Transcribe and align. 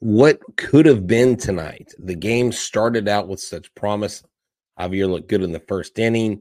what 0.00 0.40
could 0.56 0.86
have 0.86 1.06
been 1.06 1.36
tonight. 1.36 1.92
The 1.98 2.14
game 2.14 2.52
started 2.52 3.08
out 3.08 3.28
with 3.28 3.40
such 3.40 3.74
promise. 3.74 4.22
Javier 4.78 5.08
looked 5.08 5.28
good 5.28 5.42
in 5.42 5.52
the 5.52 5.60
first 5.60 5.98
inning. 5.98 6.40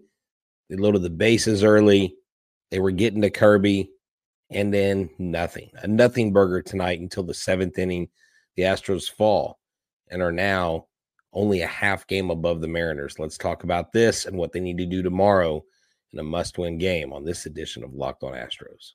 They 0.69 0.75
loaded 0.75 1.01
the 1.01 1.09
bases 1.09 1.63
early. 1.63 2.15
They 2.69 2.79
were 2.79 2.91
getting 2.91 3.21
to 3.21 3.29
Kirby, 3.29 3.89
and 4.51 4.73
then 4.73 5.09
nothing. 5.17 5.71
A 5.81 5.87
nothing 5.87 6.33
burger 6.33 6.61
tonight 6.61 6.99
until 6.99 7.23
the 7.23 7.33
seventh 7.33 7.79
inning. 7.79 8.09
The 8.55 8.63
Astros 8.63 9.09
fall 9.09 9.59
and 10.09 10.21
are 10.21 10.31
now 10.31 10.87
only 11.33 11.61
a 11.61 11.67
half 11.67 12.07
game 12.07 12.29
above 12.29 12.61
the 12.61 12.67
Mariners. 12.67 13.19
Let's 13.19 13.37
talk 13.37 13.63
about 13.63 13.93
this 13.93 14.25
and 14.25 14.37
what 14.37 14.51
they 14.51 14.59
need 14.59 14.77
to 14.79 14.85
do 14.85 15.01
tomorrow 15.01 15.63
in 16.11 16.19
a 16.19 16.23
must 16.23 16.57
win 16.57 16.77
game 16.77 17.13
on 17.13 17.25
this 17.25 17.45
edition 17.45 17.83
of 17.83 17.93
Locked 17.93 18.23
on 18.23 18.33
Astros. 18.33 18.93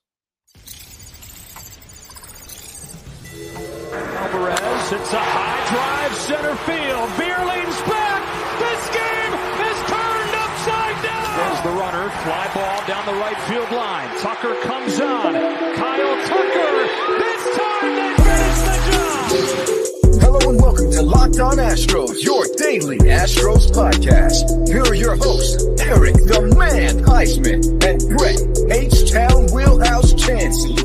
Alvarez 3.93 4.89
hits 4.89 5.13
a 5.13 5.19
high 5.21 5.61
drive 5.69 6.15
center 6.17 6.55
field. 6.65 7.09
Beer 7.13 7.37
leans 7.45 7.77
back. 7.85 8.21
This 8.57 8.81
game 8.89 9.33
is 9.69 9.77
turned 9.85 10.33
upside 10.33 10.97
down. 11.05 11.37
There's 11.37 11.61
the 11.61 11.73
runner. 11.77 12.09
Fly 12.25 12.49
ball 12.57 12.81
down 12.87 13.05
the 13.05 13.13
right 13.21 13.37
field 13.45 13.69
line. 13.69 14.09
Tucker 14.19 14.55
comes 14.63 14.99
on. 14.99 15.33
Kyle 15.77 16.15
Tucker. 16.25 16.73
This 17.21 17.43
time 17.53 17.93
they 17.93 18.11
finish 18.17 18.59
the 18.65 18.77
job. 18.89 20.21
Hello 20.21 20.49
and 20.49 20.59
welcome 20.59 20.89
to 20.91 21.01
Locked 21.03 21.39
On 21.39 21.57
Astros, 21.57 22.23
your 22.23 22.47
daily 22.57 22.97
Astros 22.97 23.69
podcast. 23.71 24.67
Here 24.67 24.81
are 24.81 24.95
your 24.95 25.15
hosts, 25.17 25.65
Eric 25.81 26.15
the 26.15 26.41
Man 26.57 26.97
Huysman 27.03 27.61
and 27.85 28.17
Brett 28.17 28.41
H-Town 28.71 29.53
Wheelhouse 29.53 30.13
Chancey. 30.15 30.75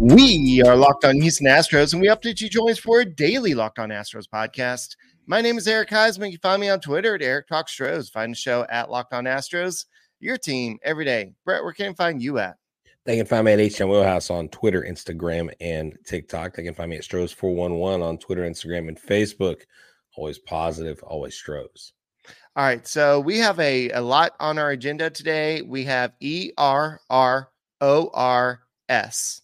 We 0.00 0.43
are 0.62 0.76
Locked 0.76 1.04
On 1.04 1.20
Houston 1.20 1.48
Astros, 1.48 1.92
and 1.92 2.00
we 2.00 2.08
update 2.08 2.40
you 2.40 2.48
joins 2.48 2.78
for 2.78 3.00
a 3.00 3.04
daily 3.04 3.54
Locked 3.54 3.80
On 3.80 3.88
Astros 3.88 4.28
podcast. 4.28 4.94
My 5.26 5.40
name 5.40 5.58
is 5.58 5.66
Eric 5.66 5.88
Huysman. 5.88 6.30
You 6.30 6.38
can 6.38 6.48
find 6.48 6.60
me 6.60 6.68
on 6.68 6.78
Twitter 6.78 7.16
at 7.16 7.22
Eric 7.22 7.48
Talk 7.48 7.68
Stros. 7.68 8.08
Find 8.08 8.30
the 8.30 8.36
show 8.36 8.64
at 8.70 8.88
Locked 8.88 9.14
On 9.14 9.24
Astros. 9.24 9.86
Your 10.20 10.38
team 10.38 10.78
every 10.84 11.04
day. 11.04 11.32
Brett, 11.44 11.64
where 11.64 11.72
can 11.72 11.90
I 11.90 11.94
find 11.94 12.22
you 12.22 12.38
at? 12.38 12.56
They 13.04 13.16
can 13.16 13.26
find 13.26 13.46
me 13.46 13.52
at 13.52 13.58
HM 13.58 13.88
Wheelhouse 13.88 14.30
on 14.30 14.48
Twitter, 14.50 14.82
Instagram, 14.88 15.52
and 15.60 15.98
TikTok. 16.06 16.54
They 16.54 16.62
can 16.62 16.74
find 16.74 16.90
me 16.90 16.98
at 16.98 17.02
Stros411 17.02 18.02
on 18.02 18.18
Twitter, 18.18 18.42
Instagram, 18.42 18.86
and 18.86 19.00
Facebook. 19.00 19.62
Always 20.16 20.38
positive, 20.38 21.02
always 21.02 21.34
Stros. 21.34 21.94
All 22.54 22.64
right. 22.64 22.86
So 22.86 23.18
we 23.18 23.38
have 23.38 23.58
a, 23.58 23.90
a 23.90 24.00
lot 24.00 24.36
on 24.38 24.58
our 24.58 24.70
agenda 24.70 25.10
today. 25.10 25.62
We 25.62 25.82
have 25.84 26.12
E 26.20 26.52
R 26.56 27.00
R 27.10 27.50
O 27.80 28.10
R 28.14 28.60
S. 28.88 29.40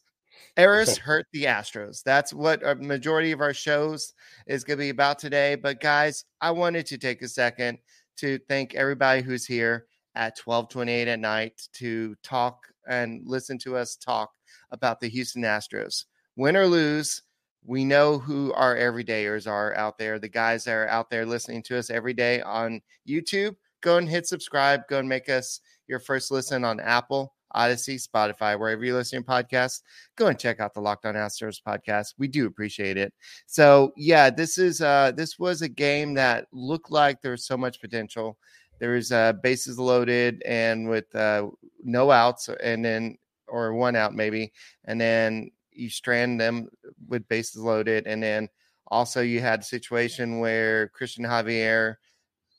Errors 0.61 0.99
hurt 0.99 1.27
the 1.33 1.45
Astros. 1.45 2.03
That's 2.03 2.35
what 2.35 2.67
a 2.67 2.75
majority 2.75 3.33
of 3.33 3.41
our 3.41 3.55
shows 3.55 4.13
is 4.47 4.63
going 4.63 4.79
to 4.79 4.85
be 4.85 4.91
about 4.91 5.19
today. 5.19 5.55
But 5.55 5.81
guys, 5.81 6.27
I 6.43 6.51
wanted 6.51 6.85
to 6.87 6.99
take 6.99 7.23
a 7.23 7.29
second 7.29 7.79
to 8.19 8.39
thank 8.47 8.75
everybody 8.75 9.23
who's 9.23 9.47
here 9.47 9.87
at 10.15 10.39
1228 10.39 11.09
at 11.09 11.19
night 11.19 11.63
to 11.75 12.15
talk 12.23 12.59
and 12.87 13.23
listen 13.25 13.57
to 13.61 13.77
us 13.77 13.97
talk 13.97 14.33
about 14.71 15.01
the 15.01 15.09
Houston 15.09 15.43
Astros. 15.43 16.05
Win 16.37 16.57
or 16.57 16.67
lose, 16.67 17.23
we 17.65 17.85
know 17.85 18.19
who 18.19 18.53
our 18.53 18.77
everydayers 18.77 19.47
are 19.47 19.75
out 19.77 19.97
there, 19.97 20.19
the 20.19 20.29
guys 20.29 20.65
that 20.65 20.73
are 20.73 20.89
out 20.89 21.09
there 21.09 21.25
listening 21.25 21.63
to 21.65 21.79
us 21.79 21.89
every 21.89 22.13
day 22.13 22.43
on 22.43 22.83
YouTube. 23.09 23.57
Go 23.81 23.97
and 23.97 24.09
hit 24.09 24.27
subscribe. 24.27 24.83
Go 24.89 24.99
and 24.99 25.09
make 25.09 25.31
us 25.31 25.61
your 25.89 26.01
first 26.01 26.31
listen 26.31 26.65
on 26.65 26.81
Apple, 26.81 27.35
Odyssey, 27.53 27.97
Spotify, 27.97 28.59
wherever 28.59 28.85
you 28.85 28.95
listen 28.95 29.23
to 29.23 29.29
podcasts. 29.29 29.83
Go 30.17 30.29
and 30.29 30.39
check 30.39 30.61
out 30.61 30.75
the 30.75 30.81
Locked 30.81 31.07
On 31.07 31.15
Astros 31.15 31.61
podcast. 31.67 32.15
We 32.19 32.29
do 32.29 32.47
appreciate 32.47 32.97
it. 32.97 33.13
So 33.47 33.93
yeah, 33.97 34.31
this 34.31 34.59
is 34.59 34.81
uh 34.81 35.13
this 35.17 35.39
was 35.39 35.63
a 35.63 35.69
game 35.69 36.15
that 36.15 36.47
looked 36.53 36.91
like 36.91 37.21
there 37.21 37.33
was 37.33 37.47
so 37.47 37.57
much 37.57 37.81
potential. 37.81 38.39
There 38.79 38.93
was 38.93 39.13
uh 39.13 39.35
bases 39.35 39.79
loaded 39.79 40.43
and 40.47 40.89
with 40.89 41.15
uh 41.15 41.49
no 41.83 42.11
outs 42.11 42.49
and 42.63 42.85
then 42.85 43.17
or 43.49 43.75
one 43.75 43.97
out 43.97 44.15
maybe, 44.15 44.53
and 44.85 45.01
then 45.01 45.51
you 45.73 45.91
strand 45.91 46.41
them 46.41 46.69
with 47.09 47.27
bases 47.29 47.63
loaded, 47.63 48.07
and 48.07 48.23
then 48.23 48.49
also 48.89 49.21
you 49.21 49.41
had 49.41 49.61
a 49.61 49.65
situation 49.65 50.39
where 50.39 50.91
Cristian 50.99 51.27
Javier 51.27 51.97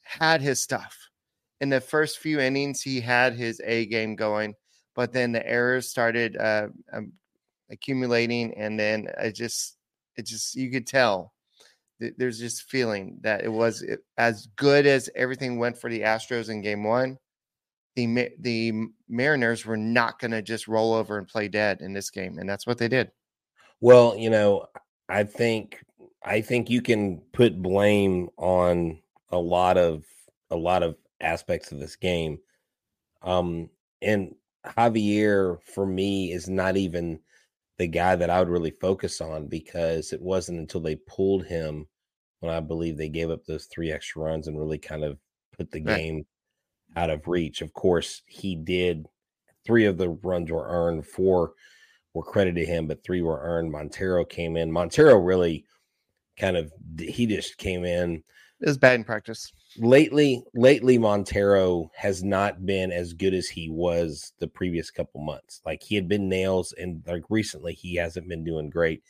had 0.04 0.42
his 0.42 0.62
stuff. 0.62 0.98
In 1.62 1.70
the 1.70 1.80
first 1.80 2.18
few 2.18 2.40
innings, 2.40 2.82
he 2.82 3.00
had 3.00 3.36
his 3.36 3.62
A 3.64 3.86
game 3.86 4.16
going, 4.16 4.56
but 4.96 5.14
then 5.14 5.32
the 5.32 5.48
errors 5.48 5.90
started 5.90 6.38
uh, 6.38 6.68
um, 6.92 7.14
accumulating, 7.70 8.54
and 8.56 8.80
then 8.80 9.08
it 9.20 9.34
just, 9.34 9.78
it 10.18 10.26
just, 10.26 10.56
you 10.56 10.72
could 10.72 10.88
tell 10.88 11.34
th- 12.02 12.16
there's 12.18 12.40
just 12.40 12.64
feeling 12.64 13.18
that 13.22 13.44
it 13.44 13.52
was 13.52 13.86
as 14.18 14.48
good 14.56 14.86
as 14.86 15.10
everything 15.16 15.58
went 15.58 15.78
for 15.78 15.90
the 15.90 16.02
Astros 16.02 16.50
in 16.50 16.62
Game 16.62 16.84
One. 16.84 17.18
The 17.96 18.30
the 18.40 18.74
Mariners 19.10 19.66
were 19.66 19.78
not 19.78 20.20
going 20.20 20.32
to 20.32 20.42
just 20.42 20.68
roll 20.68 20.94
over 20.94 21.18
and 21.18 21.28
play 21.28 21.48
dead 21.48 21.82
in 21.82 21.94
this 21.94 22.10
game, 22.10 22.38
and 22.38 22.50
that's 22.50 22.66
what 22.66 22.78
they 22.78 22.88
did. 22.88 23.12
Well, 23.82 24.16
you 24.16 24.30
know, 24.30 24.68
I 25.10 25.24
think 25.24 25.84
I 26.24 26.42
think 26.42 26.70
you 26.70 26.82
can 26.82 27.20
put 27.34 27.62
blame 27.62 28.30
on 28.38 29.00
a 29.30 29.38
lot 29.38 29.78
of 29.78 30.06
a 30.50 30.56
lot 30.56 30.84
of 30.84 30.96
aspects 31.20 31.72
of 31.72 31.80
this 31.80 31.96
game. 31.96 32.40
Um 33.22 33.70
and 34.02 34.36
Javier 34.66 35.58
for 35.64 35.86
me 35.86 36.32
is 36.32 36.48
not 36.48 36.78
even 36.78 37.20
the 37.78 37.88
guy 37.88 38.16
that 38.16 38.30
I 38.30 38.40
would 38.40 38.50
really 38.50 38.72
focus 38.72 39.22
on 39.22 39.48
because 39.48 40.14
it 40.14 40.22
wasn't 40.22 40.60
until 40.60 40.82
they 40.82 40.96
pulled 40.96 41.46
him 41.46 41.88
when 42.40 42.54
I 42.54 42.60
believe 42.60 42.98
they 42.98 43.10
gave 43.10 43.30
up 43.30 43.46
those 43.46 43.66
three 43.66 43.92
extra 43.92 44.24
runs 44.24 44.48
and 44.48 44.58
really 44.60 44.78
kind 44.78 45.04
of 45.04 45.18
put 45.58 45.72
the 45.72 45.80
game 45.80 46.26
out 46.96 47.10
of 47.10 47.28
reach. 47.28 47.62
Of 47.62 47.74
course, 47.74 48.22
he 48.28 48.56
did 48.56 49.08
three 49.66 49.86
of 49.86 49.98
the 49.98 50.10
runs 50.10 50.52
were 50.52 50.68
earned, 50.68 51.08
four 51.08 51.54
were 52.14 52.24
credited 52.24 52.66
to 52.66 52.72
him, 52.72 52.88
but 52.88 53.04
three 53.04 53.22
were 53.22 53.40
earned. 53.42 53.72
Montero 53.72 54.26
came 54.26 54.58
in. 54.58 54.72
Montero 54.72 55.16
really 55.18 55.66
kind 56.38 56.58
of 56.58 56.72
he 57.00 57.26
just 57.26 57.58
came 57.58 57.86
in 57.86 58.24
It 58.60 58.68
was 58.68 58.78
bad 58.78 58.96
in 58.96 59.04
practice. 59.04 59.52
Lately. 59.78 60.44
Lately, 60.54 60.98
Montero 60.98 61.92
has 61.96 62.24
not 62.24 62.66
been 62.66 62.92
as 62.92 63.14
good 63.14 63.34
as 63.34 63.48
he 63.48 63.70
was 63.70 64.34
the 64.40 64.48
previous 64.48 64.92
couple 64.92 65.22
months. 65.22 65.62
Like 65.66 65.84
he 65.84 65.96
had 65.96 66.08
been 66.08 66.30
nails, 66.30 66.74
and 66.74 67.04
like 67.08 67.24
recently, 67.30 67.74
he 67.74 67.96
hasn't 67.96 68.28
been 68.28 68.44
doing 68.44 68.70
great. 68.70 69.04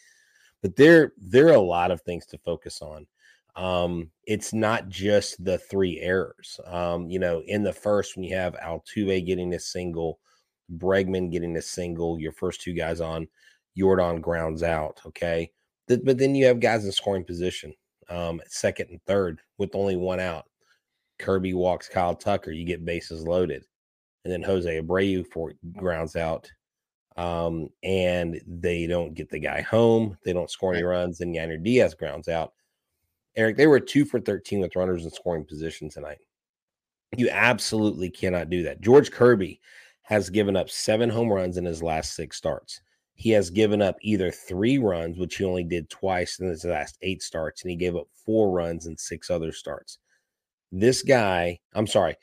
But 0.61 0.75
there, 0.75 1.13
there 1.17 1.47
are 1.47 1.55
a 1.55 1.61
lot 1.61 1.91
of 1.91 2.01
things 2.01 2.25
to 2.27 2.37
focus 2.37 2.81
on. 2.81 3.07
Um, 3.55 4.11
it's 4.25 4.53
not 4.53 4.87
just 4.87 5.43
the 5.43 5.57
three 5.57 5.99
errors. 5.99 6.59
Um, 6.65 7.09
you 7.09 7.19
know, 7.19 7.41
in 7.45 7.63
the 7.63 7.73
first, 7.73 8.15
when 8.15 8.23
you 8.23 8.35
have 8.35 8.55
Altuve 8.55 9.25
getting 9.25 9.53
a 9.53 9.59
single, 9.59 10.19
Bregman 10.77 11.31
getting 11.31 11.57
a 11.57 11.61
single, 11.61 12.19
your 12.19 12.31
first 12.31 12.61
two 12.61 12.73
guys 12.73 13.01
on, 13.01 13.27
Jordan 13.77 14.21
grounds 14.21 14.63
out. 14.63 15.01
Okay. 15.05 15.51
But 15.87 16.17
then 16.17 16.35
you 16.35 16.45
have 16.45 16.61
guys 16.61 16.85
in 16.85 16.91
scoring 16.91 17.25
position, 17.25 17.73
um, 18.07 18.39
second 18.47 18.89
and 18.91 19.03
third 19.05 19.41
with 19.57 19.75
only 19.75 19.97
one 19.97 20.21
out. 20.21 20.45
Kirby 21.21 21.53
walks 21.53 21.87
Kyle 21.87 22.15
Tucker, 22.15 22.51
you 22.51 22.65
get 22.65 22.85
bases 22.85 23.23
loaded. 23.23 23.63
And 24.23 24.31
then 24.31 24.43
Jose 24.43 24.81
Abreu 24.81 25.25
for 25.25 25.53
grounds 25.77 26.15
out. 26.15 26.51
Um, 27.17 27.69
and 27.83 28.39
they 28.47 28.87
don't 28.87 29.13
get 29.13 29.29
the 29.29 29.39
guy 29.39 29.61
home. 29.61 30.17
They 30.23 30.33
don't 30.33 30.49
score 30.49 30.73
any 30.73 30.83
runs. 30.83 31.21
And 31.21 31.35
Yainer 31.35 31.61
Diaz 31.61 31.93
grounds 31.93 32.27
out. 32.27 32.53
Eric, 33.35 33.57
they 33.57 33.67
were 33.67 33.79
two 33.79 34.05
for 34.05 34.19
13 34.19 34.59
with 34.59 34.75
runners 34.75 35.03
in 35.03 35.11
scoring 35.11 35.45
position 35.45 35.89
tonight. 35.89 36.19
You 37.17 37.29
absolutely 37.29 38.09
cannot 38.09 38.49
do 38.49 38.63
that. 38.63 38.81
George 38.81 39.11
Kirby 39.11 39.59
has 40.03 40.29
given 40.29 40.55
up 40.55 40.69
seven 40.69 41.09
home 41.09 41.31
runs 41.31 41.57
in 41.57 41.65
his 41.65 41.81
last 41.81 42.15
six 42.15 42.37
starts. 42.37 42.81
He 43.15 43.29
has 43.31 43.49
given 43.49 43.81
up 43.81 43.97
either 44.01 44.31
three 44.31 44.77
runs, 44.77 45.17
which 45.17 45.35
he 45.35 45.43
only 45.43 45.63
did 45.63 45.89
twice 45.89 46.39
in 46.39 46.47
his 46.47 46.65
last 46.65 46.97
eight 47.01 47.21
starts, 47.21 47.61
and 47.61 47.69
he 47.69 47.77
gave 47.77 47.95
up 47.95 48.07
four 48.25 48.51
runs 48.51 48.87
in 48.87 48.97
six 48.97 49.29
other 49.29 49.51
starts. 49.51 49.99
This 50.71 51.03
guy, 51.03 51.59
I'm 51.73 51.87
sorry, 51.87 52.15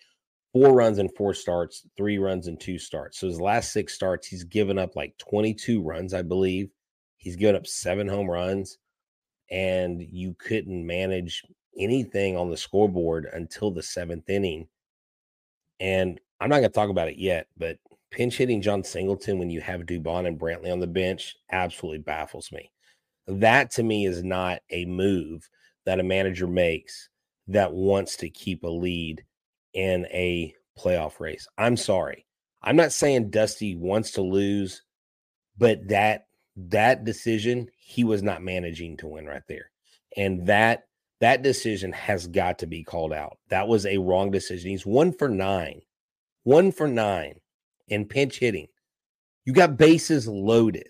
four 0.52 0.72
runs 0.72 0.98
in 0.98 1.08
four 1.10 1.34
starts, 1.34 1.86
three 1.96 2.18
runs 2.18 2.46
in 2.46 2.56
two 2.56 2.78
starts. 2.78 3.18
So 3.18 3.26
his 3.26 3.40
last 3.40 3.72
six 3.72 3.94
starts, 3.94 4.26
he's 4.26 4.44
given 4.44 4.78
up 4.78 4.96
like 4.96 5.16
22 5.18 5.82
runs, 5.82 6.14
I 6.14 6.22
believe. 6.22 6.70
He's 7.16 7.36
given 7.36 7.56
up 7.56 7.66
seven 7.66 8.08
home 8.08 8.30
runs, 8.30 8.78
and 9.50 10.00
you 10.00 10.34
couldn't 10.38 10.86
manage 10.86 11.44
anything 11.78 12.36
on 12.36 12.50
the 12.50 12.56
scoreboard 12.56 13.28
until 13.32 13.70
the 13.70 13.82
seventh 13.82 14.28
inning. 14.30 14.68
And 15.80 16.20
I'm 16.40 16.48
not 16.48 16.56
going 16.58 16.70
to 16.70 16.74
talk 16.74 16.90
about 16.90 17.08
it 17.08 17.18
yet, 17.18 17.48
but 17.56 17.78
pinch 18.10 18.36
hitting 18.36 18.62
Jon 18.62 18.82
Singleton 18.82 19.38
when 19.38 19.50
you 19.50 19.60
have 19.60 19.82
Dubon 19.82 20.26
and 20.26 20.38
Brantley 20.38 20.72
on 20.72 20.80
the 20.80 20.86
bench 20.86 21.36
absolutely 21.50 21.98
baffles 21.98 22.50
me. 22.52 22.70
That 23.26 23.70
to 23.72 23.82
me 23.82 24.06
is 24.06 24.22
not 24.22 24.60
a 24.70 24.86
move 24.86 25.48
that 25.84 26.00
a 26.00 26.04
manager 26.04 26.46
makes 26.46 27.10
that 27.48 27.72
wants 27.72 28.16
to 28.18 28.30
keep 28.30 28.62
a 28.62 28.68
lead 28.68 29.24
in 29.74 30.06
a 30.06 30.54
playoff 30.78 31.20
race. 31.20 31.48
I'm 31.56 31.76
sorry. 31.76 32.26
I'm 32.62 32.76
not 32.76 32.92
saying 32.92 33.30
Dusty 33.30 33.74
wants 33.74 34.12
to 34.12 34.22
lose, 34.22 34.82
but 35.56 35.88
that 35.88 36.26
that 36.56 37.04
decision, 37.04 37.68
he 37.76 38.04
was 38.04 38.22
not 38.22 38.42
managing 38.42 38.96
to 38.98 39.06
win 39.06 39.26
right 39.26 39.42
there. 39.48 39.70
And 40.16 40.46
that 40.46 40.84
that 41.20 41.42
decision 41.42 41.92
has 41.92 42.26
got 42.26 42.58
to 42.60 42.66
be 42.66 42.84
called 42.84 43.12
out. 43.12 43.38
That 43.48 43.68
was 43.68 43.86
a 43.86 43.98
wrong 43.98 44.30
decision. 44.30 44.70
He's 44.70 44.86
one 44.86 45.12
for 45.12 45.28
nine, 45.28 45.80
one 46.44 46.70
for 46.72 46.86
nine 46.86 47.34
in 47.88 48.06
pinch 48.06 48.38
hitting. 48.38 48.68
You 49.44 49.52
got 49.52 49.76
bases 49.76 50.28
loaded. 50.28 50.88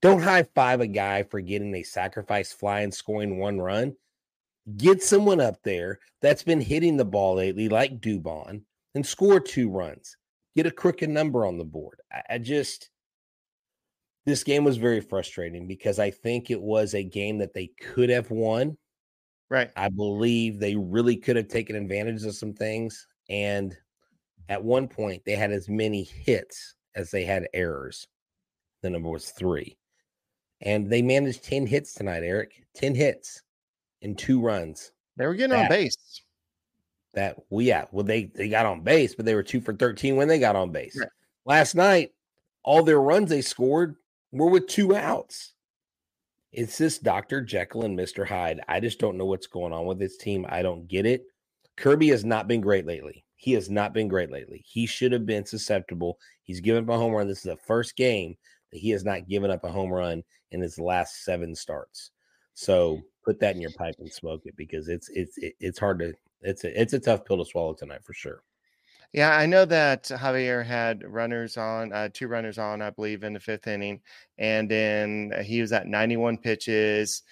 Don't 0.00 0.22
high 0.22 0.44
five 0.54 0.80
a 0.80 0.86
guy 0.86 1.24
for 1.24 1.40
getting 1.40 1.74
a 1.74 1.82
sacrifice 1.82 2.52
fly 2.52 2.80
and 2.80 2.94
scoring 2.94 3.38
one 3.38 3.60
run. 3.60 3.96
Get 4.76 5.02
someone 5.02 5.40
up 5.40 5.62
there 5.62 5.98
that's 6.20 6.42
been 6.42 6.60
hitting 6.60 6.96
the 6.96 7.04
ball 7.04 7.36
lately, 7.36 7.68
like 7.68 8.00
Dubon, 8.00 8.62
and 8.94 9.04
score 9.04 9.40
two 9.40 9.70
runs. 9.70 10.16
Get 10.56 10.66
a 10.66 10.70
crooked 10.70 11.08
number 11.08 11.46
on 11.46 11.56
the 11.56 11.64
board. 11.64 12.00
I, 12.12 12.34
I 12.34 12.38
just, 12.38 12.90
this 14.26 14.44
game 14.44 14.64
was 14.64 14.76
very 14.76 15.00
frustrating 15.00 15.66
because 15.66 15.98
I 15.98 16.10
think 16.10 16.50
it 16.50 16.60
was 16.60 16.94
a 16.94 17.02
game 17.02 17.38
that 17.38 17.54
they 17.54 17.68
could 17.80 18.10
have 18.10 18.30
won. 18.30 18.76
Right. 19.48 19.70
I 19.76 19.88
believe 19.88 20.58
they 20.58 20.76
really 20.76 21.16
could 21.16 21.36
have 21.36 21.48
taken 21.48 21.76
advantage 21.76 22.24
of 22.24 22.34
some 22.34 22.52
things. 22.52 23.06
And 23.28 23.76
at 24.48 24.62
one 24.62 24.88
point, 24.88 25.22
they 25.24 25.36
had 25.36 25.52
as 25.52 25.68
many 25.68 26.04
hits 26.04 26.74
as 26.94 27.10
they 27.10 27.24
had 27.24 27.48
errors. 27.54 28.06
The 28.82 28.90
number 28.90 29.08
was 29.08 29.30
three. 29.30 29.76
And 30.60 30.90
they 30.90 31.02
managed 31.02 31.44
10 31.44 31.66
hits 31.66 31.94
tonight, 31.94 32.22
Eric. 32.22 32.64
10 32.74 32.94
hits 32.94 33.42
in 34.02 34.14
two 34.14 34.40
runs. 34.40 34.92
They 35.16 35.26
were 35.26 35.34
getting 35.34 35.56
that, 35.56 35.64
on 35.64 35.68
base. 35.68 36.22
That 37.14 37.36
well, 37.50 37.62
yeah. 37.62 37.86
Well, 37.92 38.04
they 38.04 38.24
they 38.34 38.48
got 38.48 38.66
on 38.66 38.82
base, 38.82 39.14
but 39.14 39.26
they 39.26 39.34
were 39.34 39.42
two 39.42 39.60
for 39.60 39.74
13 39.74 40.16
when 40.16 40.28
they 40.28 40.38
got 40.38 40.56
on 40.56 40.70
base. 40.70 40.98
Right. 40.98 41.08
Last 41.44 41.74
night, 41.74 42.12
all 42.62 42.82
their 42.82 43.00
runs 43.00 43.30
they 43.30 43.42
scored 43.42 43.96
were 44.32 44.48
with 44.48 44.66
two 44.66 44.94
outs. 44.94 45.54
It's 46.52 46.78
this 46.78 46.98
Dr. 46.98 47.42
Jekyll 47.42 47.84
and 47.84 47.98
Mr. 47.98 48.26
Hyde. 48.26 48.60
I 48.68 48.80
just 48.80 48.98
don't 48.98 49.16
know 49.16 49.26
what's 49.26 49.46
going 49.46 49.72
on 49.72 49.86
with 49.86 49.98
this 49.98 50.16
team. 50.16 50.46
I 50.48 50.62
don't 50.62 50.88
get 50.88 51.06
it. 51.06 51.24
Kirby 51.76 52.08
has 52.08 52.24
not 52.24 52.48
been 52.48 52.60
great 52.60 52.86
lately. 52.86 53.24
He 53.36 53.52
has 53.52 53.70
not 53.70 53.94
been 53.94 54.08
great 54.08 54.30
lately. 54.30 54.62
He 54.66 54.84
should 54.84 55.12
have 55.12 55.24
been 55.24 55.46
susceptible. 55.46 56.18
He's 56.42 56.60
given 56.60 56.84
up 56.84 56.90
a 56.90 56.98
home 56.98 57.12
run. 57.12 57.28
This 57.28 57.38
is 57.38 57.44
the 57.44 57.56
first 57.56 57.96
game 57.96 58.36
that 58.72 58.78
he 58.78 58.90
has 58.90 59.04
not 59.04 59.28
given 59.28 59.50
up 59.50 59.64
a 59.64 59.70
home 59.70 59.90
run 59.90 60.22
in 60.50 60.60
his 60.60 60.78
last 60.78 61.24
seven 61.24 61.54
starts. 61.54 62.10
So 62.54 63.00
put 63.30 63.38
that 63.40 63.54
in 63.54 63.60
your 63.60 63.70
pipe 63.70 63.94
and 64.00 64.12
smoke 64.12 64.42
it 64.44 64.56
because 64.56 64.88
it's 64.88 65.08
it's 65.10 65.38
it's 65.60 65.78
hard 65.78 66.00
to 66.00 66.12
it's 66.42 66.64
a 66.64 66.80
it's 66.80 66.94
a 66.94 66.98
tough 66.98 67.24
pill 67.24 67.38
to 67.38 67.44
swallow 67.44 67.74
tonight 67.74 68.04
for 68.04 68.12
sure. 68.12 68.42
Yeah, 69.12 69.36
I 69.36 69.46
know 69.46 69.64
that 69.64 70.04
Javier 70.04 70.64
had 70.64 71.02
runners 71.04 71.56
on, 71.56 71.92
uh, 71.92 72.10
two 72.12 72.28
runners 72.28 72.58
on, 72.58 72.80
I 72.80 72.90
believe, 72.90 73.24
in 73.24 73.32
the 73.32 73.40
fifth 73.40 73.66
inning, 73.66 74.00
and 74.38 74.70
then 74.70 75.32
he 75.44 75.60
was 75.60 75.72
at 75.72 75.88
91 75.88 76.38
pitches 76.38 77.22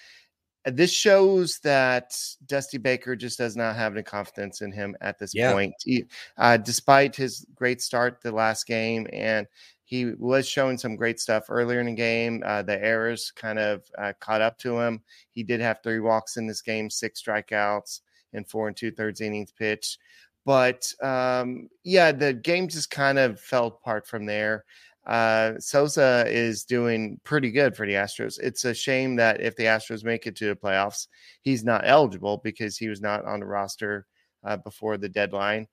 this 0.65 0.91
shows 0.91 1.59
that 1.59 2.17
Dusty 2.45 2.77
Baker 2.77 3.15
just 3.15 3.37
does 3.37 3.55
not 3.55 3.75
have 3.75 3.93
any 3.93 4.03
confidence 4.03 4.61
in 4.61 4.71
him 4.71 4.95
at 5.01 5.17
this 5.17 5.33
yeah. 5.33 5.53
point. 5.53 5.73
He, 5.83 6.05
uh, 6.37 6.57
despite 6.57 7.15
his 7.15 7.45
great 7.55 7.81
start 7.81 8.21
the 8.21 8.31
last 8.31 8.67
game, 8.67 9.07
and 9.13 9.47
he 9.89 10.13
was 10.19 10.47
showing 10.47 10.77
some 10.77 10.95
great 10.95 11.19
stuff 11.19 11.45
earlier 11.49 11.79
in 11.79 11.87
the 11.87 11.93
game. 11.93 12.43
Uh, 12.45 12.61
the 12.61 12.79
errors 12.83 13.31
kind 13.31 13.57
of 13.57 13.81
uh, 13.97 14.13
caught 14.19 14.41
up 14.41 14.59
to 14.59 14.79
him. 14.79 15.01
He 15.31 15.41
did 15.41 15.59
have 15.59 15.81
three 15.81 15.99
walks 15.99 16.37
in 16.37 16.45
this 16.45 16.61
game, 16.61 16.89
six 16.89 17.23
strikeouts, 17.23 18.01
and 18.33 18.47
four 18.47 18.67
and 18.67 18.77
two 18.77 18.91
thirds 18.91 19.19
innings 19.19 19.51
pitched. 19.51 19.97
But 20.45 20.93
um, 21.01 21.69
yeah, 21.83 22.11
the 22.11 22.33
game 22.33 22.67
just 22.67 22.91
kind 22.91 23.17
of 23.17 23.39
fell 23.39 23.67
apart 23.67 24.07
from 24.07 24.25
there 24.25 24.63
uh, 25.09 25.59
Sousa 25.59 26.23
is 26.27 26.63
doing 26.63 27.19
pretty 27.23 27.49
good 27.49 27.75
for 27.75 27.87
the 27.87 27.93
Astros. 27.93 28.39
It's 28.39 28.63
a 28.65 28.75
shame 28.75 29.15
that 29.15 29.41
if 29.41 29.55
the 29.55 29.63
Astros 29.63 30.03
make 30.03 30.27
it 30.27 30.35
to 30.35 30.47
the 30.49 30.55
playoffs, 30.55 31.07
he's 31.41 31.63
not 31.63 31.81
eligible 31.83 32.37
because 32.43 32.77
he 32.77 32.89
was 32.89 33.01
not 33.01 33.25
on 33.25 33.39
the 33.39 33.47
roster 33.47 34.05
uh, 34.43 34.57
before 34.57 34.97
the 34.97 35.09
deadline. 35.09 35.67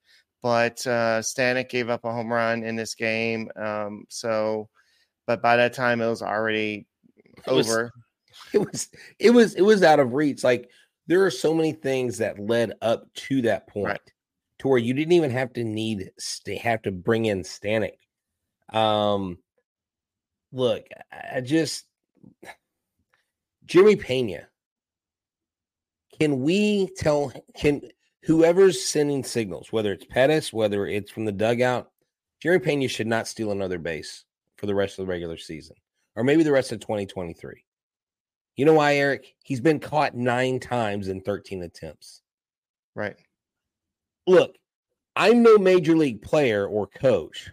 But 0.46 0.87
uh, 0.87 1.22
Stanek 1.22 1.69
gave 1.69 1.90
up 1.90 2.04
a 2.04 2.12
home 2.12 2.32
run 2.32 2.62
in 2.62 2.76
this 2.76 2.94
game. 2.94 3.50
Um, 3.56 4.04
so, 4.08 4.69
but 5.26 5.43
by 5.43 5.56
that 5.56 5.72
time, 5.72 6.00
it 6.00 6.08
was 6.08 6.22
already 6.22 6.87
it 7.19 7.48
over. 7.48 7.90
Was, 7.93 7.93
it 8.52 8.58
was 8.58 8.88
it 9.19 9.31
was 9.31 9.54
it 9.56 9.62
was 9.62 9.82
out 9.82 9.98
of 9.98 10.12
reach. 10.12 10.44
Like 10.44 10.70
there 11.08 11.25
are 11.25 11.32
so 11.32 11.52
many 11.52 11.72
things 11.72 12.19
that 12.19 12.38
led 12.38 12.75
up 12.81 13.12
to 13.14 13.43
that 13.43 13.66
point, 13.66 13.87
right. 13.87 14.12
to 14.60 14.69
where 14.69 14.78
you 14.78 14.94
didn't 14.94 15.14
even 15.14 15.32
have 15.32 15.52
to 15.54 15.64
need 15.64 16.12
they 16.44 16.58
have 16.58 16.82
to 16.82 16.92
bring 16.92 17.25
in 17.25 17.42
Stanek 17.42 17.96
um, 18.72 19.38
look, 20.52 20.84
I 21.12 21.40
just 21.40 21.87
Jeremy 23.64 23.96
Pena. 23.96 24.49
Can 26.20 26.42
we 26.42 26.88
tell? 26.96 27.32
Can 27.56 27.82
whoever's 28.26 28.84
sending 28.84 29.23
signals, 29.23 29.73
whether 29.73 29.93
it's 29.93 30.05
Pettis, 30.05 30.52
whether 30.52 30.87
it's 30.87 31.12
from 31.12 31.25
the 31.25 31.32
dugout, 31.32 31.93
Jeremy 32.40 32.64
Pena 32.64 32.88
should 32.88 33.06
not 33.06 33.28
steal 33.28 33.52
another 33.52 33.78
base 33.78 34.25
for 34.56 34.67
the 34.67 34.75
rest 34.75 34.99
of 34.99 35.06
the 35.06 35.11
regular 35.11 35.37
season, 35.37 35.76
or 36.17 36.25
maybe 36.25 36.43
the 36.43 36.50
rest 36.50 36.73
of 36.73 36.81
2023. 36.81 37.64
You 38.56 38.64
know 38.64 38.75
why, 38.75 38.96
Eric? 38.96 39.34
He's 39.44 39.61
been 39.61 39.78
caught 39.78 40.17
nine 40.17 40.58
times 40.58 41.06
in 41.06 41.20
13 41.20 41.62
attempts. 41.62 42.23
Right. 42.96 43.17
Look, 44.26 44.56
I'm 45.14 45.43
no 45.43 45.56
major 45.56 45.96
league 45.96 46.20
player 46.20 46.67
or 46.67 46.88
coach, 46.88 47.52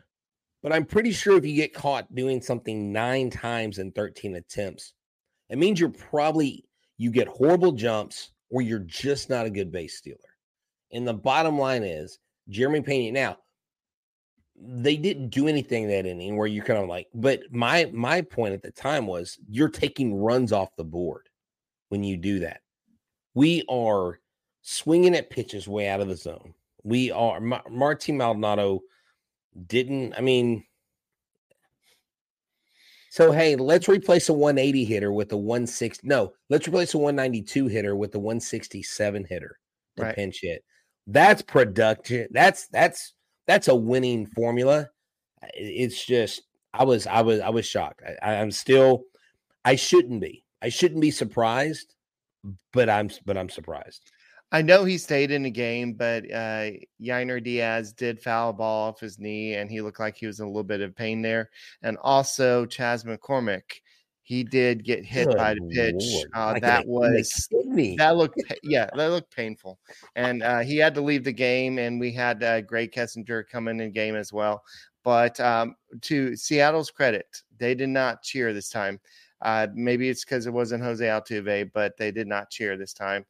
but 0.64 0.74
I'm 0.74 0.86
pretty 0.86 1.12
sure 1.12 1.38
if 1.38 1.46
you 1.46 1.56
get 1.56 1.75
caught 1.75 2.14
doing 2.16 2.42
something 2.42 2.92
nine 2.92 3.30
times 3.30 3.78
in 3.78 3.92
13 3.92 4.38
attempts, 4.38 4.94
it 5.50 5.60
means 5.60 5.80
you're 5.80 5.90
probably 5.90 6.66
you 6.98 7.12
get 7.12 7.28
horrible 7.28 7.74
jumps 7.74 8.31
or 8.50 8.64
you're 8.64 8.80
just 8.80 9.30
not 9.30 9.46
a 9.46 9.52
good 9.52 9.72
base 9.72 9.98
stealer. 9.98 10.18
And 10.94 11.07
the 11.07 11.13
bottom 11.13 11.57
line 11.57 11.84
is 11.84 12.19
Jeremy 12.48 12.81
Pena. 12.81 13.12
Now, 13.12 13.38
they 14.56 14.95
didn't 14.95 15.30
do 15.30 15.48
anything 15.48 15.88
that 15.88 16.06
inning 16.06 16.38
where 16.38 16.48
you're 16.48 16.63
kind 16.63 16.80
of 16.80 16.88
like, 16.88 17.07
but 17.13 17.42
my 17.51 17.90
my 17.92 18.22
point 18.22 18.54
at 18.54 18.62
the 18.62 18.72
time 18.72 19.07
was 19.07 19.38
you're 19.50 19.69
taking 19.69 20.16
runs 20.16 20.51
off 20.51 20.75
the 20.78 20.84
board 20.84 21.28
when 21.90 22.04
you 22.04 22.16
do 22.16 22.40
that. 22.40 22.62
We 23.34 23.63
are 23.68 24.19
swinging 24.62 25.16
at 25.16 25.30
pitches 25.30 25.68
way 25.68 25.88
out 25.90 26.01
of 26.01 26.07
the 26.07 26.16
zone. 26.16 26.54
We 26.84 27.12
are 27.12 27.39
Martin 27.42 28.18
Maldonado 28.18 28.81
didn't. 29.68 30.13
I 30.13 30.22
mean, 30.22 30.63
so 33.10 33.31
hey, 33.31 33.56
let's 33.56 33.89
replace 33.89 34.30
a 34.30 34.34
180 34.34 34.86
hitter 34.86 35.12
with 35.12 35.31
a 35.31 35.38
160. 35.38 36.07
No, 36.07 36.34
let's 36.50 36.67
replace 36.67 36.94
a 36.94 36.98
192 36.98 37.67
hitter 37.67 37.96
with 37.96 38.13
a 38.15 38.20
167 38.20 39.25
hitter 39.25 39.60
to 39.98 40.03
right. 40.03 40.15
pinch 40.15 40.39
hit. 40.41 40.63
That's 41.07 41.41
production. 41.41 42.27
That's 42.31 42.67
that's 42.67 43.13
that's 43.48 43.67
a 43.67 43.75
winning 43.75 44.25
formula. 44.27 44.89
It's 45.53 46.05
just 46.05 46.43
I 46.74 46.83
was 46.83 47.07
I 47.07 47.22
was 47.22 47.39
I 47.39 47.50
was 47.50 47.65
shocked. 47.65 48.01
I, 48.22 48.36
I'm 48.36 48.51
still 48.51 49.03
I 49.65 49.75
shouldn't 49.75 50.22
be. 50.22 50.43
I 50.62 50.69
shouldn't 50.69 51.01
be 51.01 51.12
surprised, 51.12 51.93
but 52.72 52.89
I'm 52.89 53.10
but 53.25 53.38
I'm 53.38 53.50
surprised. 53.50 54.12
I 54.53 54.62
know 54.62 54.86
he 54.86 55.00
stayed 55.00 55.31
in 55.31 55.41
the 55.41 55.50
game, 55.50 55.93
but 55.93 56.31
uh, 56.31 56.69
Yainer 57.01 57.43
Diaz 57.43 57.91
did 57.91 58.22
foul 58.22 58.51
a 58.51 58.53
ball 58.53 58.89
off 58.89 59.00
his 59.00 59.17
knee, 59.17 59.55
and 59.55 59.69
he 59.69 59.81
looked 59.81 60.00
like 60.00 60.15
he 60.15 60.27
was 60.27 60.39
in 60.39 60.45
a 60.45 60.48
little 60.48 60.63
bit 60.63 60.81
of 60.81 60.95
pain 60.95 61.24
there. 61.24 61.50
And 61.81 61.98
also, 62.03 62.67
Chas 62.67 63.03
McCormick, 63.03 63.63
he 64.24 64.44
did 64.44 64.86
get 64.86 65.03
hit 65.03 65.27
Good 65.27 65.38
by 65.38 65.53
the 65.53 65.62
pitch. 65.70 66.25
Uh, 66.34 66.58
that 66.60 66.88
was 66.88 67.48
that 67.98 68.15
looked 68.15 68.42
yeah, 68.63 68.89
that 68.96 69.08
looked 69.08 69.36
painful, 69.36 69.80
and 70.15 70.42
uh, 70.42 70.60
he 70.60 70.77
had 70.77 70.96
to 70.96 71.01
leave 71.01 71.25
the 71.25 71.34
game. 71.34 71.77
And 71.77 72.00
we 72.00 72.13
had 72.13 72.42
uh, 72.42 72.62
Greg 72.62 72.92
Kessinger 72.92 73.44
come 73.48 73.68
in 73.68 73.77
the 73.77 73.89
game 73.89 74.15
as 74.15 74.32
well. 74.32 74.63
But 75.03 75.38
um, 75.42 75.75
to 76.01 76.36
Seattle's 76.38 76.89
credit, 76.89 77.27
they 77.58 77.75
did 77.75 77.89
not 77.89 78.24
cheer 78.24 78.53
this 78.53 78.70
time. 78.70 79.00
Uh, 79.42 79.68
maybe 79.74 80.08
it's 80.10 80.24
because 80.24 80.48
it 80.48 80.53
wasn't 80.53 80.84
Jose 80.84 81.06
Altuve, 81.06 81.72
but 81.74 81.98
they 81.98 82.12
did 82.12 82.27
not 82.27 82.50
cheer 82.50 82.77
this 82.77 82.94
time. 82.94 83.25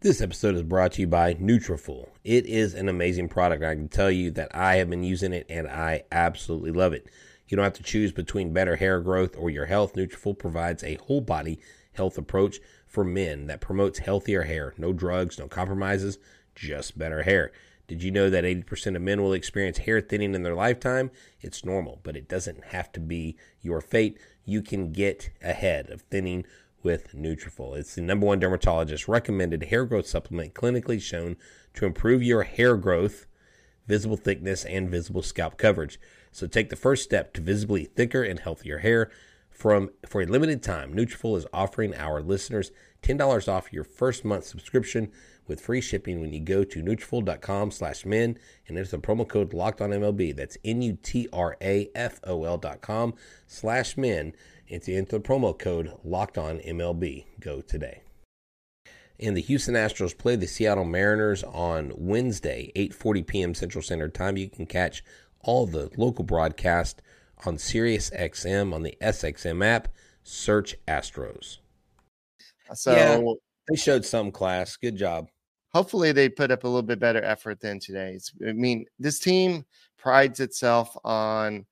This 0.00 0.20
episode 0.20 0.54
is 0.54 0.62
brought 0.62 0.92
to 0.92 1.00
you 1.00 1.08
by 1.08 1.34
Nutrafol. 1.34 2.08
It 2.22 2.46
is 2.46 2.74
an 2.74 2.88
amazing 2.88 3.28
product. 3.28 3.64
I 3.64 3.74
can 3.74 3.88
tell 3.88 4.10
you 4.10 4.30
that 4.32 4.54
I 4.54 4.76
have 4.76 4.88
been 4.88 5.02
using 5.02 5.32
it 5.32 5.46
and 5.48 5.66
I 5.66 6.04
absolutely 6.12 6.70
love 6.70 6.92
it. 6.92 7.08
You 7.48 7.56
don't 7.56 7.64
have 7.64 7.74
to 7.74 7.82
choose 7.82 8.12
between 8.12 8.52
better 8.52 8.76
hair 8.76 9.00
growth 9.00 9.36
or 9.36 9.50
your 9.50 9.66
health. 9.66 9.94
Nutrafol 9.94 10.38
provides 10.38 10.82
a 10.82 10.96
whole 10.96 11.20
body 11.20 11.60
health 11.92 12.18
approach 12.18 12.58
for 12.86 13.04
men 13.04 13.46
that 13.46 13.60
promotes 13.60 14.00
healthier 14.00 14.42
hair. 14.42 14.74
No 14.76 14.92
drugs, 14.92 15.38
no 15.38 15.48
compromises, 15.48 16.18
just 16.54 16.98
better 16.98 17.22
hair. 17.22 17.52
Did 17.88 18.02
you 18.02 18.10
know 18.10 18.28
that 18.30 18.44
80% 18.44 18.96
of 18.96 19.02
men 19.02 19.22
will 19.22 19.32
experience 19.32 19.78
hair 19.78 20.00
thinning 20.00 20.34
in 20.34 20.42
their 20.42 20.56
lifetime? 20.56 21.10
It's 21.40 21.64
normal, 21.64 22.00
but 22.02 22.16
it 22.16 22.28
doesn't 22.28 22.64
have 22.66 22.90
to 22.92 23.00
be 23.00 23.36
your 23.60 23.80
fate. 23.80 24.18
You 24.44 24.60
can 24.60 24.92
get 24.92 25.30
ahead 25.40 25.90
of 25.90 26.02
thinning 26.02 26.44
with 26.82 27.14
Nutrafol. 27.14 27.76
It's 27.76 27.94
the 27.94 28.00
number 28.00 28.26
one 28.26 28.40
dermatologist 28.40 29.06
recommended 29.06 29.64
hair 29.64 29.84
growth 29.84 30.06
supplement 30.06 30.54
clinically 30.54 31.00
shown 31.00 31.36
to 31.74 31.86
improve 31.86 32.22
your 32.22 32.42
hair 32.42 32.76
growth, 32.76 33.26
visible 33.86 34.16
thickness, 34.16 34.64
and 34.64 34.90
visible 34.90 35.22
scalp 35.22 35.56
coverage. 35.56 36.00
So 36.36 36.46
take 36.46 36.68
the 36.68 36.76
first 36.76 37.02
step 37.02 37.32
to 37.32 37.40
visibly 37.40 37.84
thicker 37.84 38.22
and 38.22 38.38
healthier 38.38 38.80
hair. 38.80 39.10
From 39.48 39.88
for 40.06 40.20
a 40.20 40.26
limited 40.26 40.62
time, 40.62 40.92
Nutrafol 40.92 41.38
is 41.38 41.46
offering 41.50 41.94
our 41.94 42.20
listeners 42.20 42.72
$10 43.02 43.48
off 43.48 43.72
your 43.72 43.84
first 43.84 44.22
month 44.22 44.44
subscription 44.44 45.10
with 45.46 45.62
free 45.62 45.80
shipping 45.80 46.20
when 46.20 46.34
you 46.34 46.40
go 46.40 46.62
to 46.62 46.82
Nutrafol.com 46.82 47.70
slash 47.70 48.04
men 48.04 48.36
and 48.68 48.76
enter 48.76 48.90
the 48.90 48.98
promo 48.98 49.26
code 49.26 49.54
locked 49.54 49.80
on 49.80 49.92
MLB. 49.92 50.36
That's 50.36 50.58
N-U-T-R-A-F-O-L 50.62 50.98
dot 52.58 52.82
com 52.82 53.14
slash 53.46 53.96
men 53.96 54.34
and 54.68 54.82
to 54.82 54.94
enter 54.94 55.16
the 55.16 55.24
promo 55.24 55.58
code 55.58 55.90
locked 56.04 56.36
on 56.36 56.58
MLB. 56.58 57.24
Go 57.40 57.62
today. 57.62 58.02
And 59.18 59.34
the 59.34 59.40
Houston 59.40 59.74
Astros 59.74 60.16
play 60.16 60.36
the 60.36 60.46
Seattle 60.46 60.84
Mariners 60.84 61.42
on 61.42 61.92
Wednesday, 61.96 62.70
8:40 62.76 63.26
p.m. 63.26 63.54
Central 63.54 63.80
Standard 63.80 64.12
Time. 64.12 64.36
You 64.36 64.50
can 64.50 64.66
catch 64.66 65.02
all 65.46 65.66
the 65.66 65.90
local 65.96 66.24
broadcast 66.24 67.00
on 67.46 67.56
Sirius 67.56 68.10
XM 68.10 68.74
on 68.74 68.82
the 68.82 68.96
SXM 69.00 69.64
app. 69.64 69.88
Search 70.22 70.76
Astros. 70.86 71.58
So 72.74 72.92
Yeah. 72.92 73.20
They 73.68 73.76
showed 73.76 74.04
some 74.04 74.30
class. 74.30 74.76
Good 74.76 74.96
job. 74.96 75.28
hopefully 75.72 76.10
they 76.12 76.28
put 76.28 76.50
up 76.50 76.64
a 76.64 76.68
little 76.68 76.82
bit 76.82 76.98
better 76.98 77.22
effort 77.22 77.60
than 77.60 77.78
today's. 77.78 78.32
I 78.46 78.52
mean, 78.52 78.86
this 78.98 79.18
team 79.18 79.64
prides 79.98 80.40
itself 80.40 80.96
on 81.04 81.66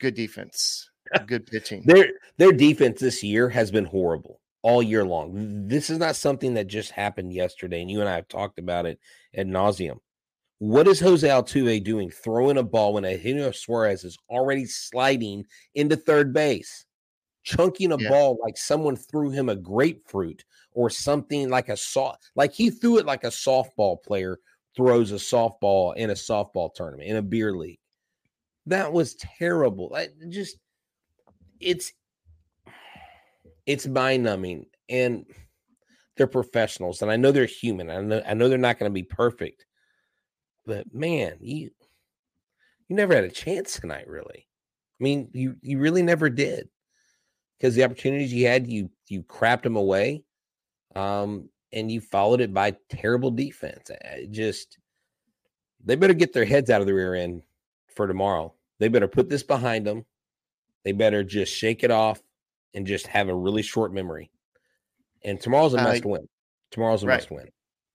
good 0.00 0.14
defense, 0.14 0.90
good 1.26 1.46
pitching. 1.46 1.82
Their 1.84 2.08
their 2.38 2.52
defense 2.52 3.00
this 3.00 3.22
year 3.22 3.48
has 3.50 3.70
been 3.70 3.84
horrible 3.84 4.40
all 4.62 4.82
year 4.82 5.04
long. 5.04 5.68
This 5.68 5.90
is 5.90 5.98
not 5.98 6.16
something 6.16 6.54
that 6.54 6.66
just 6.66 6.92
happened 6.92 7.32
yesterday, 7.32 7.82
and 7.82 7.90
you 7.90 8.00
and 8.00 8.08
I 8.08 8.14
have 8.14 8.28
talked 8.28 8.58
about 8.58 8.86
it 8.86 8.98
ad 9.36 9.48
nauseum. 9.48 9.98
What 10.58 10.86
is 10.88 11.00
Jose 11.00 11.26
Altuve 11.26 11.82
doing 11.82 12.10
throwing 12.10 12.58
a 12.58 12.62
ball 12.62 12.94
when 12.94 13.04
Eugenio 13.04 13.50
Suarez 13.50 14.04
is 14.04 14.16
already 14.30 14.64
sliding 14.66 15.44
into 15.74 15.96
third 15.96 16.32
base, 16.32 16.86
chunking 17.42 17.92
a 17.92 17.98
Yeah. 17.98 18.08
ball 18.08 18.38
like 18.40 18.56
someone 18.56 18.96
threw 18.96 19.30
him 19.30 19.48
a 19.48 19.56
grapefruit 19.56 20.44
or 20.72 20.88
something 20.90 21.48
like 21.50 21.68
a 21.68 21.76
soft, 21.76 22.30
like 22.36 22.52
he 22.52 22.70
threw 22.70 22.98
it 22.98 23.06
like 23.06 23.24
a 23.24 23.28
softball 23.28 24.02
player 24.02 24.38
throws 24.76 25.12
a 25.12 25.16
softball 25.16 25.94
in 25.96 26.10
a 26.10 26.14
softball 26.14 26.72
tournament 26.74 27.08
in 27.08 27.16
a 27.16 27.22
beer 27.22 27.56
league. 27.56 27.78
That 28.66 28.92
was 28.92 29.14
terrible. 29.16 29.92
I 29.94 30.08
just 30.28 30.56
it's 31.60 31.92
it's 33.66 33.86
mind 33.86 34.22
numbing 34.24 34.66
and 34.88 35.26
they're 36.16 36.26
professionals 36.26 37.02
and 37.02 37.10
I 37.10 37.16
know 37.16 37.32
they're 37.32 37.44
human. 37.46 37.90
I 37.90 38.00
know 38.00 38.22
I 38.26 38.34
know 38.34 38.48
they're 38.48 38.58
not 38.58 38.78
going 38.78 38.90
to 38.90 38.94
be 38.94 39.02
perfect. 39.02 39.66
But 40.66 40.92
man, 40.94 41.36
you 41.40 41.70
you 42.88 42.96
never 42.96 43.14
had 43.14 43.24
a 43.24 43.30
chance 43.30 43.78
tonight 43.78 44.08
really. 44.08 44.48
I 45.00 45.02
mean, 45.04 45.30
you 45.32 45.56
you 45.62 45.78
really 45.78 46.02
never 46.02 46.30
did. 46.30 46.68
Cuz 47.60 47.74
the 47.74 47.84
opportunities 47.84 48.32
you 48.32 48.46
had, 48.46 48.66
you 48.66 48.90
you 49.08 49.22
crapped 49.22 49.62
them 49.62 49.76
away. 49.76 50.24
Um 50.94 51.50
and 51.72 51.90
you 51.90 52.00
followed 52.00 52.40
it 52.40 52.54
by 52.54 52.76
terrible 52.88 53.30
defense. 53.30 53.90
I 53.90 54.26
just 54.30 54.78
they 55.84 55.96
better 55.96 56.14
get 56.14 56.32
their 56.32 56.44
heads 56.44 56.70
out 56.70 56.80
of 56.80 56.86
the 56.86 56.94
rear 56.94 57.14
end 57.14 57.42
for 57.88 58.06
tomorrow. 58.06 58.54
They 58.78 58.88
better 58.88 59.08
put 59.08 59.28
this 59.28 59.42
behind 59.42 59.86
them. 59.86 60.06
They 60.84 60.92
better 60.92 61.24
just 61.24 61.52
shake 61.54 61.82
it 61.84 61.90
off 61.90 62.22
and 62.74 62.86
just 62.86 63.06
have 63.06 63.28
a 63.28 63.34
really 63.34 63.62
short 63.62 63.92
memory. 63.92 64.30
And 65.24 65.40
tomorrow's 65.40 65.74
a 65.74 65.78
Uh, 65.80 65.84
must 65.84 66.04
win. 66.04 66.28
Tomorrow's 66.70 67.02
a 67.02 67.06
right. 67.06 67.16
must 67.16 67.30
win. 67.30 67.48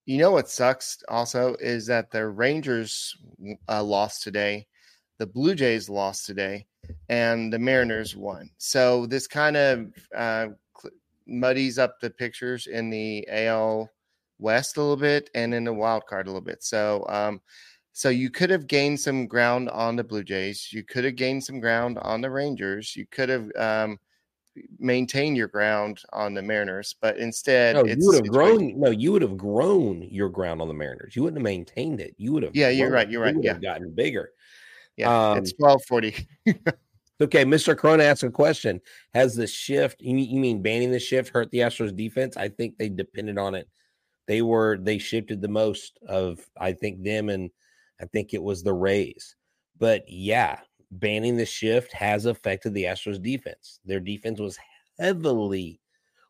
You 0.10 0.18
know 0.18 0.32
what 0.32 0.50
sucks 0.50 1.04
also 1.08 1.56
is 1.60 1.86
that 1.86 2.10
the 2.10 2.28
Rangers 2.28 3.16
uh, 3.68 3.84
lost 3.84 4.24
today, 4.24 4.66
the 5.20 5.28
Blue 5.28 5.54
Jays 5.54 5.88
lost 5.88 6.26
today, 6.26 6.66
and 7.10 7.54
the 7.54 7.60
Mariners 7.60 8.16
won. 8.16 8.50
So 8.58 9.06
this 9.06 9.28
kind 9.28 9.56
of 9.56 9.94
uh, 10.18 10.48
muddies 11.28 11.78
up 11.78 12.00
the 12.00 12.10
pictures 12.10 12.66
in 12.66 12.90
the 12.90 13.24
AL 13.30 13.88
West 14.40 14.78
a 14.78 14.82
little 14.82 14.98
bit 14.98 15.30
and 15.36 15.54
in 15.54 15.64
the 15.64 15.74
wild 15.74 16.08
card 16.08 16.26
a 16.26 16.32
little 16.32 16.42
bit. 16.42 16.64
So 16.64 17.06
um, 17.08 17.40
so 17.94 18.10
you 18.10 18.32
could 18.32 18.50
have 18.50 18.66
gained 18.66 19.00
some 19.00 19.28
ground 19.28 19.70
on 19.70 19.96
the 19.96 20.04
Blue 20.04 20.24
Jays. 20.24 20.74
You 20.74 20.84
could 20.84 21.04
have 21.04 21.18
gained 21.18 21.44
some 21.44 21.60
ground 21.60 22.00
on 22.02 22.22
the 22.22 22.32
Rangers. 22.32 22.96
You 22.96 23.06
could 23.12 23.30
have 23.30 23.52
um, 23.56 24.00
maintained 24.78 25.38
your 25.38 25.48
ground 25.48 26.02
on 26.14 26.34
the 26.34 26.42
Mariners, 26.42 26.96
but 27.02 27.18
instead, 27.18 27.76
No, 27.76 27.86
you 27.86 27.96
would 28.00 28.16
have 28.16 28.28
grown. 28.28 28.80
No, 28.80 28.90
you 28.90 29.12
would 29.12 29.22
have 29.22 29.38
grown 29.38 30.02
your 30.04 30.30
ground 30.30 30.62
on 30.62 30.68
the 30.68 30.74
Mariners. 30.74 31.16
You 31.16 31.24
wouldn't 31.24 31.40
have 31.40 31.44
maintained 31.44 32.02
it. 32.02 32.16
You 32.18 32.34
would 32.34 32.44
have. 32.44 32.56
Yeah, 32.56 32.70
you're 32.70 32.92
right, 32.92 33.10
you're 33.10 33.22
You 33.22 33.26
right, 33.26 33.36
would 33.36 33.46
yeah. 33.46 33.58
gotten 33.60 33.94
bigger. 33.94 34.32
Yeah, 34.98 35.32
Um, 35.32 35.38
it's 35.38 35.54
twelve 35.54 35.84
forty. 35.86 36.16
Okay, 37.22 37.44
Mr. 37.44 37.78
Crone 37.78 38.00
asked 38.00 38.24
a 38.24 38.30
question. 38.30 38.80
Has 39.14 39.36
the 39.36 39.46
shift, 39.46 40.02
you 40.02 40.14
mean, 40.14 40.30
you 40.30 40.40
mean 40.40 40.62
banning 40.62 40.90
the 40.90 41.00
shift 41.00 41.34
hurt 41.34 41.52
the 41.52 41.60
Astros 41.60 41.94
defense? 41.94 42.38
I 42.38 42.48
think 42.48 42.78
they 42.78 42.88
depended 42.88 43.38
on 43.38 43.56
it. 43.56 43.68
They 44.26 44.42
were, 44.42 44.78
they 44.78 45.00
shifted 45.00 45.42
the 45.42 45.50
most 45.50 46.00
of, 46.08 46.40
I 46.58 46.72
think, 46.72 47.04
them 47.04 47.28
and 47.28 47.50
I 48.00 48.06
think 48.06 48.34
it 48.34 48.42
was 48.42 48.64
the 48.64 48.74
Rays. 48.74 49.36
But 49.78 50.06
yeah, 50.08 50.60
banning 50.92 51.38
the 51.38 51.46
shift 51.46 51.94
has 51.94 52.26
affected 52.26 52.74
the 52.74 52.86
Astros 52.86 53.22
defense. 53.22 53.80
Their 53.86 54.00
defense 54.00 54.40
was 54.40 54.60
heavily, 55.00 55.82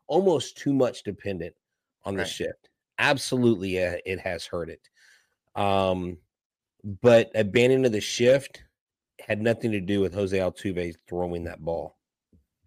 almost 0.07 0.57
too 0.57 0.73
much 0.73 1.03
dependent 1.03 1.55
on 2.05 2.17
the 2.17 2.23
Right. 2.23 2.27
shift. 2.27 2.69
Absolutely, 2.99 3.83
uh, 3.83 3.97
it 4.05 4.19
has 4.19 4.45
hurt 4.45 4.69
it. 4.69 4.89
Um, 5.55 6.19
but 7.01 7.31
a 7.35 7.43
banning 7.43 7.85
of 7.85 7.91
the 7.91 8.01
shift 8.01 8.63
had 9.19 9.41
nothing 9.41 9.71
to 9.71 9.81
do 9.81 10.01
with 10.01 10.13
Jose 10.13 10.37
Altuve 10.37 10.95
throwing 11.07 11.43
that 11.45 11.61
ball. 11.61 11.97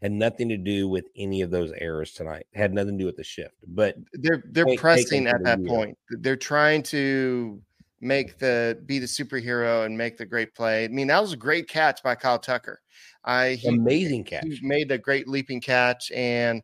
Had 0.02 0.12
nothing 0.12 0.48
to 0.50 0.56
do 0.58 0.88
with 0.88 1.06
any 1.16 1.42
of 1.42 1.50
those 1.50 1.72
errors 1.72 2.12
tonight. 2.12 2.46
Had 2.54 2.74
nothing 2.74 2.98
to 2.98 3.02
do 3.02 3.06
with 3.06 3.16
the 3.16 3.24
shift. 3.24 3.54
But 3.66 3.96
They're 4.14 4.42
they're 4.50 4.66
pressing 4.76 5.26
at 5.28 5.44
that 5.44 5.64
point. 5.64 5.96
They're 6.10 6.36
trying 6.36 6.82
to 6.84 7.62
make 8.02 8.36
the 8.38 8.78
be 8.84 8.98
the 8.98 9.06
superhero 9.06 9.86
and 9.86 9.96
make 9.96 10.18
the 10.18 10.26
great 10.26 10.54
play. 10.54 10.84
I 10.84 10.88
mean, 10.88 11.06
that 11.06 11.22
was 11.22 11.32
a 11.32 11.36
great 11.36 11.68
catch 11.68 12.02
by 12.02 12.16
Kyle 12.16 12.38
Tucker. 12.38 12.80
I 13.24 13.52
he, 13.52 13.68
amazing 13.68 14.24
catch. 14.24 14.44
he 14.44 14.58
made 14.62 14.90
a 14.90 14.98
great 14.98 15.28
leaping 15.28 15.60
catch 15.60 16.10
and 16.10 16.60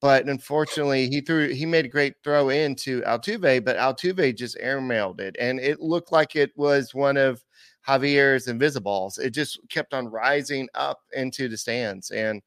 but 0.00 0.28
unfortunately 0.28 1.08
he 1.08 1.20
threw 1.20 1.48
he 1.48 1.64
made 1.64 1.84
a 1.84 1.88
great 1.88 2.14
throw 2.24 2.48
into 2.48 3.00
Altuve, 3.02 3.64
but 3.64 3.76
Altuve 3.76 4.36
just 4.36 4.58
airmailed 4.58 5.20
it 5.20 5.36
and 5.38 5.60
it 5.60 5.80
looked 5.80 6.10
like 6.10 6.34
it 6.34 6.50
was 6.56 6.92
one 6.92 7.16
of 7.16 7.42
Javier's 7.86 8.48
invisibles. 8.48 9.18
It 9.18 9.30
just 9.30 9.60
kept 9.70 9.94
on 9.94 10.08
rising 10.08 10.68
up 10.74 10.98
into 11.12 11.48
the 11.48 11.56
stands 11.56 12.10
and 12.10 12.42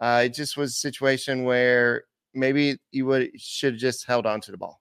uh, 0.00 0.22
it 0.24 0.34
just 0.34 0.56
was 0.56 0.70
a 0.70 0.74
situation 0.74 1.44
where 1.44 2.04
maybe 2.34 2.78
you 2.90 3.04
would 3.06 3.30
should 3.38 3.74
have 3.74 3.80
just 3.80 4.06
held 4.06 4.24
on 4.24 4.40
to 4.40 4.50
the 4.50 4.56
ball. 4.56 4.80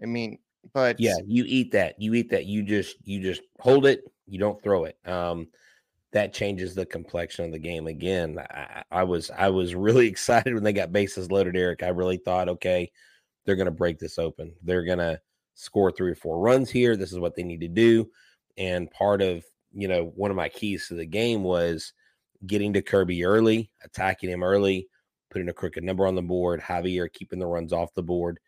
I 0.00 0.06
mean, 0.06 0.38
but 0.72 0.98
Yeah, 0.98 1.16
you 1.26 1.44
eat 1.46 1.72
that. 1.72 2.00
You 2.00 2.14
eat 2.14 2.30
that. 2.30 2.46
You 2.46 2.62
just 2.62 2.96
you 3.04 3.20
just 3.20 3.42
hold 3.60 3.86
it. 3.86 4.04
You 4.26 4.38
don't 4.38 4.62
throw 4.62 4.84
it. 4.84 4.96
Um, 5.06 5.48
that 6.12 6.34
changes 6.34 6.74
the 6.74 6.86
complexion 6.86 7.46
of 7.46 7.52
the 7.52 7.58
game 7.58 7.86
again. 7.86 8.38
I, 8.38 8.82
I 8.90 9.02
was 9.04 9.30
I 9.30 9.48
was 9.48 9.74
really 9.74 10.06
excited 10.06 10.54
when 10.54 10.62
they 10.62 10.72
got 10.72 10.92
bases 10.92 11.30
loaded, 11.30 11.56
Eric. 11.56 11.82
I 11.82 11.88
really 11.88 12.18
thought, 12.18 12.48
okay, 12.48 12.90
they're 13.44 13.56
going 13.56 13.66
to 13.66 13.70
break 13.72 13.98
this 13.98 14.18
open. 14.18 14.54
They're 14.62 14.84
going 14.84 14.98
to 14.98 15.20
score 15.54 15.90
three 15.90 16.12
or 16.12 16.16
four 16.16 16.38
runs 16.38 16.70
here. 16.70 16.96
This 16.96 17.12
is 17.12 17.18
what 17.18 17.34
they 17.34 17.42
need 17.42 17.60
to 17.60 17.68
do. 17.68 18.08
And 18.56 18.90
part 18.90 19.22
of 19.22 19.44
you 19.72 19.88
know 19.88 20.12
one 20.14 20.30
of 20.30 20.36
my 20.36 20.48
keys 20.48 20.88
to 20.88 20.94
the 20.94 21.06
game 21.06 21.42
was 21.42 21.92
getting 22.46 22.72
to 22.74 22.82
Kirby 22.82 23.24
early, 23.24 23.70
attacking 23.84 24.30
him 24.30 24.42
early, 24.42 24.88
putting 25.30 25.48
a 25.48 25.52
crooked 25.52 25.84
number 25.84 26.06
on 26.06 26.14
the 26.14 26.22
board. 26.22 26.60
Javier 26.60 27.12
keeping 27.12 27.38
the 27.38 27.46
runs 27.46 27.72
off 27.72 27.94
the 27.94 28.02
board. 28.02 28.38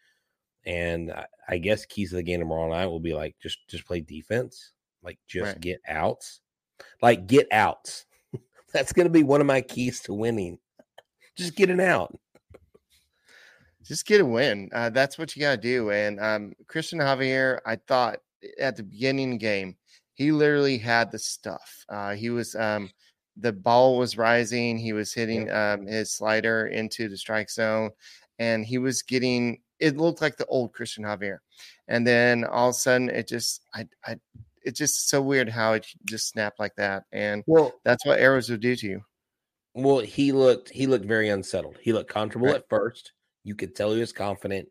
And 0.67 1.13
I, 1.13 1.27
I 1.49 1.59
guess 1.59 1.85
keys 1.87 2.11
to 2.11 2.17
the 2.17 2.23
game 2.23 2.41
tomorrow 2.41 2.69
night 2.71 2.87
will 2.87 3.01
be 3.01 3.13
like 3.15 3.37
just 3.43 3.59
just 3.69 3.87
play 3.87 4.01
defense, 4.01 4.73
like 5.03 5.19
just 5.27 5.55
Right. 5.55 5.61
get 5.61 5.81
outs, 5.89 6.41
like 7.03 7.27
get 7.27 7.47
outs. 7.53 8.07
That's 8.73 8.93
going 8.93 9.07
to 9.07 9.13
be 9.13 9.23
one 9.23 9.41
of 9.41 9.47
my 9.47 9.61
keys 9.61 10.01
to 10.03 10.15
winning. 10.15 10.59
Just 11.37 11.55
get 11.55 11.71
an 11.71 11.81
out. 11.81 12.17
just 13.85 14.07
get 14.07 14.21
a 14.21 14.25
win. 14.25 14.71
Uh, 14.73 14.89
that's 14.91 15.19
what 15.19 15.37
you 15.37 15.41
got 15.41 15.57
to 15.57 15.61
do. 15.61 15.91
And 15.91 16.19
um, 16.19 16.55
Cristian 16.67 17.01
Javier, 17.01 17.59
I 17.67 17.77
thought 17.77 18.19
at 18.59 18.77
the 18.77 18.83
beginning 18.83 19.35
of 19.35 19.39
the 19.39 19.45
game, 19.45 19.77
he 20.15 20.33
literally 20.33 20.79
had 20.79 21.11
the 21.11 21.19
stuff. 21.19 21.85
Uh, 21.89 22.15
he 22.15 22.31
was 22.31 22.55
um, 22.55 22.91
the 23.37 23.53
ball 23.53 23.99
was 23.99 24.17
rising. 24.17 24.79
He 24.79 24.93
was 24.93 25.13
hitting 25.13 25.51
um, 25.51 25.87
his 25.87 26.13
slider 26.13 26.69
into 26.69 27.09
the 27.09 27.17
strike 27.17 27.51
zone, 27.51 27.91
and 28.39 28.65
he 28.65 28.79
was 28.79 29.03
getting. 29.03 29.61
It 29.81 29.97
looked 29.97 30.21
like 30.21 30.37
the 30.37 30.47
old 30.47 30.73
Cristian 30.73 31.01
Javier, 31.05 31.39
and 31.89 32.07
then 32.07 32.45
all 32.45 32.69
of 32.71 32.75
a 32.77 32.79
sudden, 32.79 33.11
it 33.11 33.29
just, 33.29 33.63
I, 33.75 33.89
I, 34.07 34.17
it's 34.63 34.79
just 34.79 35.09
so 35.09 35.21
weird 35.23 35.49
how 35.49 35.75
it 35.75 35.87
just 36.05 36.29
snapped 36.29 36.59
like 36.59 36.75
that, 36.77 37.05
and 37.13 37.45
Well, 37.47 37.73
that's 37.85 38.05
what 38.07 38.19
arrows 38.21 38.49
will 38.51 38.57
do 38.59 38.77
to 38.77 38.87
you. 38.87 39.05
well, 39.75 40.01
he 40.01 40.33
looked 40.33 40.69
he 40.71 40.87
looked 40.87 41.05
very 41.05 41.29
unsettled. 41.29 41.79
He 41.81 41.93
looked 41.93 42.11
comfortable 42.11 42.47
Right. 42.49 42.57
at 42.57 42.69
first. 42.69 43.13
You 43.43 43.55
could 43.55 43.75
tell 43.75 43.93
he 43.93 44.01
was 44.01 44.13
confident, 44.13 44.69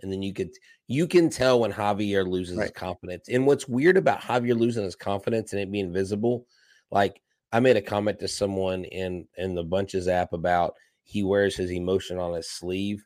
and 0.00 0.12
then 0.12 0.22
you 0.22 0.32
could 0.32 0.50
you 0.86 1.06
can 1.06 1.30
tell 1.30 1.60
when 1.60 1.72
Javier 1.72 2.26
loses 2.28 2.60
his 2.60 2.70
confidence. 2.70 3.28
And 3.28 3.46
what's 3.46 3.68
weird 3.68 3.96
about 3.96 4.20
Javier 4.20 4.58
losing 4.58 4.84
his 4.84 4.96
confidence 4.96 5.52
and 5.52 5.60
it 5.62 5.70
being 5.72 5.92
visible, 5.92 6.46
like 6.90 7.20
I 7.52 7.60
made 7.60 7.76
a 7.76 7.82
comment 7.82 8.18
to 8.20 8.28
someone 8.28 8.84
in 8.84 9.26
in 9.36 9.54
the 9.54 9.64
bunches 9.64 10.08
app 10.08 10.32
about 10.32 10.74
he 11.02 11.22
wears 11.22 11.56
his 11.56 11.70
emotion 11.70 12.18
on 12.18 12.34
his 12.34 12.48
sleeve. 12.50 13.04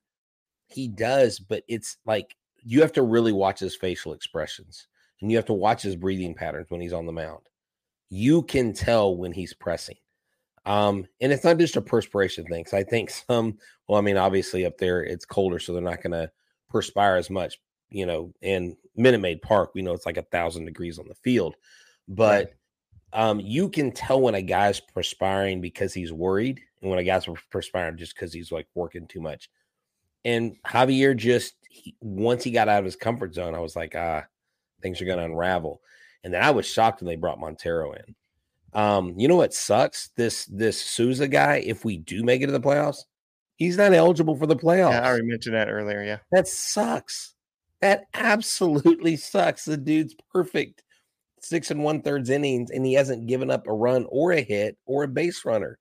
He 0.69 0.89
does, 0.89 1.39
but 1.39 1.65
it's 1.69 1.97
like 2.07 2.37
you 2.63 2.81
have 2.81 2.93
to 2.93 3.03
really 3.03 3.33
watch 3.33 3.61
his 3.61 3.77
facial 3.77 4.13
expressions 4.13 4.87
and 5.21 5.31
you 5.31 5.37
have 5.37 5.47
to 5.47 5.53
watch 5.53 5.83
his 5.83 5.97
breathing 5.97 6.35
patterns 6.35 6.71
when 6.71 6.81
he's 6.81 6.93
on 6.93 7.07
the 7.07 7.13
mound. 7.13 7.43
You 8.11 8.43
can 8.43 8.73
tell 8.73 9.17
when 9.17 9.33
he's 9.33 9.55
pressing. 9.55 9.97
Um, 10.65 11.07
and 11.21 11.33
it's 11.33 11.45
not 11.45 11.59
just 11.59 11.77
a 11.77 11.83
perspiration 11.83 12.45
thing. 12.45 12.65
Cause 12.65 12.75
I 12.75 12.85
think 12.85 13.11
some, 13.29 13.59
well, 13.89 13.99
I 13.99 14.03
mean, 14.03 14.17
obviously 14.17 14.67
up 14.67 14.79
there 14.79 15.03
it's 15.03 15.25
colder, 15.25 15.59
so 15.59 15.73
they're 15.73 15.83
not 15.83 16.03
going 16.03 16.13
to 16.13 16.31
perspire 16.69 17.17
as 17.17 17.31
much, 17.31 17.59
you 17.91 18.07
know. 18.07 18.33
In 18.43 18.77
Minute 18.95 19.21
Maid 19.21 19.43
Park, 19.43 19.71
we 19.75 19.83
know 19.83 19.95
it's 19.95 20.07
like 20.07 20.19
a 20.19 20.23
thousand 20.23 20.67
degrees 20.67 20.99
on 20.99 21.09
the 21.09 21.15
field, 21.15 21.57
but 22.07 22.53
um, 23.13 23.41
you 23.41 23.71
can 23.71 23.91
tell 23.91 24.21
when 24.21 24.35
a 24.35 24.43
guy's 24.43 24.81
perspiring 24.81 25.61
because 25.61 25.95
he's 25.95 26.13
worried, 26.13 26.61
and 26.83 26.91
when 26.91 26.99
a 26.99 27.05
guy's 27.05 27.27
perspiring 27.51 27.97
just 27.97 28.15
because 28.15 28.33
he's 28.33 28.53
like 28.53 28.67
working 28.75 29.07
too 29.07 29.21
much. 29.21 29.49
And 30.25 30.57
Javier 30.67 31.17
just 31.17 31.55
he, 31.69 31.95
once 32.01 32.45
he 32.45 32.51
got 32.51 32.69
out 32.69 32.81
of 32.81 32.85
his 32.85 32.97
comfort 32.97 33.35
zone, 33.35 33.55
I 33.55 33.61
was 33.61 33.77
like, 33.77 33.95
ah, 33.97 34.25
things 34.83 35.01
are 35.01 35.05
going 35.05 35.19
to 35.19 35.25
unravel. 35.25 35.81
And 36.25 36.35
then 36.35 36.43
I 36.43 36.51
was 36.51 36.67
shocked 36.67 37.01
when 37.01 37.07
they 37.07 37.17
brought 37.17 37.41
Montero 37.41 37.93
in. 37.93 38.15
Um, 38.75 39.15
you 39.17 39.29
know 39.29 39.37
what 39.37 39.55
sucks? 39.55 40.11
This 40.17 40.45
this 40.47 40.81
Sousa 40.81 41.29
guy, 41.29 41.63
if 41.65 41.85
we 41.85 41.99
do 41.99 42.23
make 42.23 42.43
it 42.43 42.47
to 42.47 42.53
the 42.53 42.61
playoffs, 42.61 43.05
he's 43.57 43.77
not 43.77 43.93
eligible 43.93 44.37
for 44.37 44.47
the 44.47 44.57
playoffs. 44.57 44.93
Yeah, 44.93 45.01
I 45.01 45.09
already 45.09 45.27
mentioned 45.27 45.55
that 45.55 45.69
earlier. 45.69 46.03
Yeah. 46.03 46.19
That 46.33 46.49
sucks. 46.49 47.35
That 47.81 48.07
absolutely 48.15 49.17
sucks. 49.17 49.65
The 49.65 49.77
dude's 49.77 50.15
perfect. 50.33 50.83
Six 51.41 51.71
and 51.71 51.85
one 51.85 52.03
thirds 52.03 52.31
innings, 52.31 52.71
and 52.71 52.85
he 52.85 52.95
hasn't 52.95 53.27
given 53.27 53.51
up 53.51 53.67
a 53.67 53.73
run 53.73 54.07
or 54.09 54.33
a 54.33 54.41
hit 54.41 54.77
or 54.87 55.05
a 55.05 55.09
base 55.09 55.45
runner. 55.45 55.79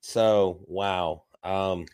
So 0.00 0.60
wow. 0.66 1.22
Um 1.42 1.86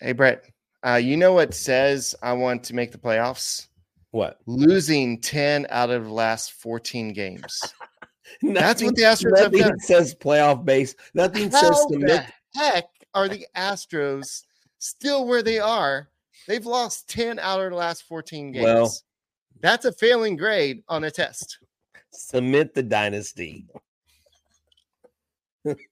hey 0.00 0.12
Brett, 0.12 0.44
uh, 0.86 0.96
you 0.96 1.16
know 1.16 1.32
what 1.32 1.54
says 1.54 2.14
I 2.22 2.32
want 2.32 2.64
to 2.64 2.74
make 2.74 2.92
the 2.92 2.98
playoffs? 2.98 3.66
What? 4.10 4.38
Losing 4.46 5.20
10 5.20 5.66
out 5.70 5.90
of 5.90 6.04
the 6.04 6.12
last 6.12 6.52
14 6.54 7.12
games. 7.12 7.60
That's 8.42 8.82
what 8.82 8.96
the 8.96 9.02
Astros 9.02 9.38
have 9.38 9.52
done. 9.52 9.78
says 9.80 10.14
playoff 10.14 10.64
base. 10.64 10.94
Nothing 11.14 11.50
How 11.50 11.60
says 11.60 11.86
the 11.90 12.24
heck 12.54 12.86
are 13.14 13.28
the 13.28 13.46
Astros 13.56 14.44
still 14.78 15.26
where 15.26 15.42
they 15.42 15.58
are? 15.58 16.08
They've 16.48 16.64
lost 16.64 17.08
10 17.08 17.38
out 17.38 17.60
of 17.60 17.70
the 17.70 17.76
last 17.76 18.04
14 18.04 18.52
games. 18.52 18.64
Well, 18.64 18.92
that's 19.60 19.84
a 19.84 19.92
failing 19.92 20.36
grade 20.36 20.82
on 20.88 21.04
a 21.04 21.10
test. 21.10 21.58
Submit 22.10 22.74
the 22.74 22.82
dynasty. 22.82 23.66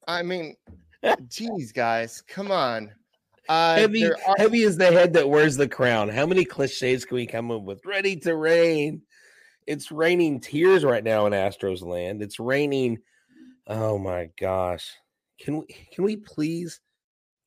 I 0.06 0.22
mean, 0.22 0.56
geez, 1.28 1.72
guys, 1.72 2.22
come 2.22 2.50
on. 2.50 2.90
Uh, 3.48 3.76
heavy, 3.76 4.04
are- 4.04 4.16
heavy 4.36 4.62
is 4.62 4.76
the 4.76 4.86
head 4.86 5.12
that 5.14 5.28
wears 5.28 5.56
the 5.56 5.68
crown. 5.68 6.08
How 6.08 6.26
many 6.26 6.44
cliches 6.44 7.04
can 7.04 7.14
we 7.14 7.26
come 7.26 7.50
up 7.50 7.62
with? 7.62 7.84
Ready 7.86 8.16
to 8.16 8.36
rain. 8.36 9.02
It's 9.66 9.90
raining 9.90 10.40
tears 10.40 10.84
right 10.84 11.04
now 11.04 11.26
in 11.26 11.32
Astros 11.32 11.82
land. 11.82 12.22
It's 12.22 12.38
raining. 12.38 12.98
Oh 13.66 13.98
my 13.98 14.30
gosh. 14.38 14.90
Can 15.40 15.58
we 15.58 15.66
can 15.92 16.04
we 16.04 16.16
please 16.16 16.80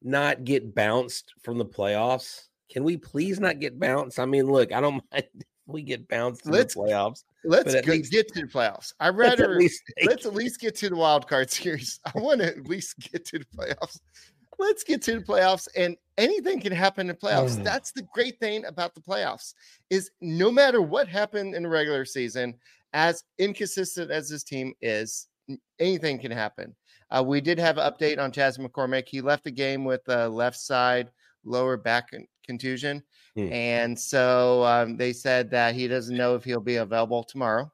not 0.01 0.43
get 0.43 0.73
bounced 0.73 1.33
from 1.43 1.57
the 1.57 1.65
playoffs? 1.65 2.47
Can 2.71 2.83
we 2.83 2.97
please 2.97 3.39
not 3.39 3.59
get 3.59 3.79
bounced? 3.79 4.19
I 4.19 4.25
mean, 4.25 4.45
look, 4.45 4.71
I 4.71 4.81
don't 4.81 5.03
mind 5.11 5.25
we 5.67 5.83
get 5.83 6.07
bounced 6.07 6.45
in 6.45 6.51
let's, 6.51 6.73
the 6.73 6.81
playoffs. 6.81 7.23
Let's 7.43 7.73
go, 7.73 7.91
least, 7.91 8.11
get 8.11 8.27
to 8.33 8.41
the 8.41 8.47
playoffs. 8.47 8.93
I'd 8.99 9.15
rather 9.15 9.55
let's 9.59 9.81
at, 9.97 10.07
let's 10.07 10.25
at 10.25 10.33
least 10.33 10.59
get 10.59 10.75
to 10.77 10.89
the 10.89 10.95
wild 10.95 11.27
card 11.27 11.51
series. 11.51 11.99
I 12.05 12.19
want 12.19 12.41
to 12.41 12.47
at 12.47 12.67
least 12.67 12.95
get 13.11 13.25
to 13.25 13.39
the 13.39 13.45
playoffs 13.45 13.99
let's 14.61 14.83
get 14.83 15.01
to 15.01 15.19
the 15.19 15.25
playoffs 15.25 15.67
and 15.75 15.97
anything 16.17 16.61
can 16.61 16.71
happen 16.71 17.09
in 17.09 17.15
playoffs. 17.15 17.57
Mm. 17.57 17.63
That's 17.63 17.91
the 17.91 18.03
great 18.13 18.39
thing 18.39 18.65
about 18.65 18.93
the 18.95 19.01
playoffs 19.01 19.55
is 19.89 20.11
no 20.21 20.51
matter 20.51 20.81
what 20.81 21.07
happened 21.07 21.55
in 21.55 21.63
the 21.63 21.69
regular 21.69 22.05
season, 22.05 22.53
as 22.93 23.23
inconsistent 23.39 24.11
as 24.11 24.29
this 24.29 24.43
team 24.43 24.73
is, 24.81 25.27
anything 25.79 26.19
can 26.19 26.31
happen. 26.31 26.75
Uh, 27.09 27.23
we 27.25 27.41
did 27.41 27.57
have 27.57 27.77
an 27.77 27.91
update 27.91 28.19
on 28.19 28.31
Chas 28.31 28.57
McCormick. 28.57 29.07
He 29.07 29.19
left 29.19 29.43
the 29.43 29.51
game 29.51 29.83
with 29.83 30.07
a 30.07 30.29
left 30.29 30.57
side 30.57 31.09
lower 31.43 31.75
back 31.75 32.11
contusion. 32.45 33.03
Mm. 33.37 33.51
And 33.51 33.99
so 33.99 34.63
um, 34.63 34.95
they 34.95 35.11
said 35.11 35.49
that 35.51 35.73
he 35.73 35.87
doesn't 35.87 36.15
know 36.15 36.35
if 36.35 36.43
he'll 36.43 36.61
be 36.61 36.77
available 36.77 37.23
tomorrow. 37.23 37.71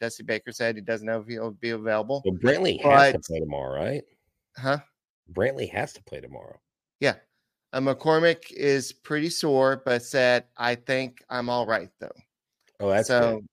Dusty 0.00 0.24
Baker 0.24 0.52
said 0.52 0.74
he 0.74 0.80
doesn't 0.80 1.06
know 1.06 1.20
if 1.20 1.26
he'll 1.28 1.52
be 1.52 1.70
available. 1.70 2.22
Well, 2.24 2.34
Brantley 2.34 2.80
has 2.82 3.12
to 3.12 3.20
play 3.20 3.40
tomorrow, 3.40 3.80
right? 3.80 4.02
Huh? 4.56 4.78
Brantley 5.32 5.70
has 5.70 5.92
to 5.94 6.02
play 6.02 6.20
tomorrow. 6.20 6.58
Yeah. 7.00 7.14
Uh, 7.72 7.80
McCormick 7.80 8.52
is 8.52 8.92
pretty 8.92 9.30
sore, 9.30 9.82
but 9.84 10.02
said, 10.02 10.44
I 10.56 10.74
think 10.74 11.22
I'm 11.28 11.48
all 11.48 11.66
right, 11.66 11.90
though. 11.98 12.12
Oh, 12.80 12.90
that's 12.90 13.08
so. 13.08 13.36
Good. 13.36 13.46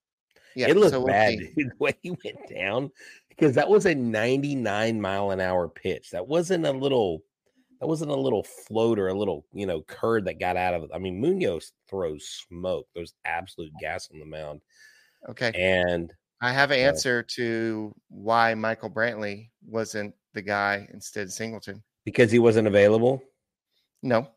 Yeah, 0.53 0.67
it 0.67 0.75
looked 0.75 0.91
so 0.91 1.05
bad 1.05 1.37
we'll 1.55 1.67
the 1.67 1.71
way 1.79 1.93
he 2.01 2.11
went 2.25 2.49
down 2.53 2.91
because 3.29 3.55
that 3.55 3.69
was 3.69 3.85
a 3.85 3.95
99 3.95 4.99
mile 4.99 5.31
an 5.31 5.39
hour 5.39 5.69
pitch. 5.69 6.11
That 6.11 6.27
wasn't 6.27 6.65
a 6.65 6.71
little, 6.71 7.23
that 7.79 7.87
wasn't 7.87 8.11
a 8.11 8.15
little 8.15 8.43
floater, 8.43 9.07
a 9.07 9.17
little, 9.17 9.45
you 9.53 9.65
know, 9.65 9.81
curd 9.83 10.25
that 10.25 10.39
got 10.39 10.57
out 10.57 10.73
of 10.73 10.83
it. 10.83 10.89
I 10.93 10.99
mean, 10.99 11.21
Munoz 11.21 11.71
throws 11.89 12.25
smoke. 12.49 12.87
There's 12.93 13.13
absolute 13.23 13.71
gas 13.79 14.09
on 14.11 14.19
the 14.19 14.25
mound. 14.25 14.61
Okay. 15.29 15.51
And 15.55 16.13
I 16.41 16.51
have 16.51 16.71
an 16.71 16.79
uh, 16.79 16.87
answer 16.87 17.23
to 17.23 17.95
why 18.09 18.53
Michael 18.55 18.89
Brantley 18.89 19.49
wasn't 19.65 20.13
the 20.33 20.41
guy 20.41 20.87
instead 20.93 21.23
of 21.23 21.33
Singleton 21.33 21.83
because 22.05 22.31
he 22.31 22.39
wasn't 22.39 22.67
available. 22.67 23.21
No, 24.03 24.27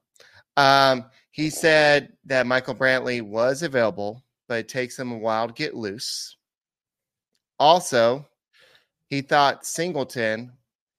um, 0.56 1.06
he 1.30 1.50
said 1.50 2.12
that 2.26 2.46
Michael 2.46 2.74
Brantley 2.74 3.22
was 3.22 3.62
available, 3.62 4.22
but 4.48 4.58
it 4.58 4.68
takes 4.68 4.98
him 4.98 5.12
a 5.12 5.18
while 5.18 5.48
to 5.48 5.54
get 5.54 5.74
loose. 5.74 6.36
Also, 7.58 8.26
he 9.08 9.20
thought 9.20 9.66
Singleton 9.66 10.52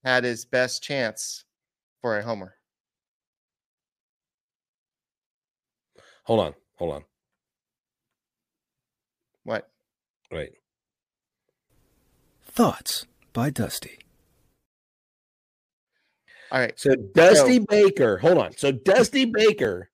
had 0.04 0.24
his 0.24 0.46
best 0.46 0.84
chance 0.84 1.46
for 2.02 2.18
a 2.18 2.24
homer. 2.24 2.56
Hold 6.24 6.40
on, 6.40 6.56
hold 6.76 6.94
on. 6.96 7.04
What? 9.44 9.70
Right. 10.32 10.54
Thoughts 12.46 13.06
by 13.32 13.52
Dusty. 13.52 14.00
All 16.52 16.60
right. 16.60 16.74
So 16.80 16.96
Dusty 16.96 17.60
so, 17.60 17.66
Baker, 17.70 18.18
hold 18.18 18.38
on. 18.38 18.52
So 18.58 18.72
Dusty 18.72 19.26
Baker, 19.26 19.90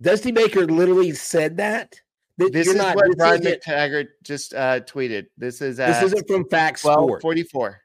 Dusty 0.00 0.32
Baker 0.32 0.66
literally 0.66 1.12
said 1.12 1.56
that. 1.58 2.00
that 2.38 2.52
this 2.52 2.68
is 2.68 2.74
not, 2.74 2.96
what 2.96 3.16
Brian 3.16 3.42
McTaggart 3.42 4.08
just 4.22 4.54
uh, 4.54 4.80
tweeted. 4.80 5.26
This 5.36 5.60
is 5.60 5.76
this 5.76 6.02
isn't 6.02 6.26
from 6.26 6.46
Sport. 6.76 7.22
Forty 7.22 7.42
four. 7.42 7.80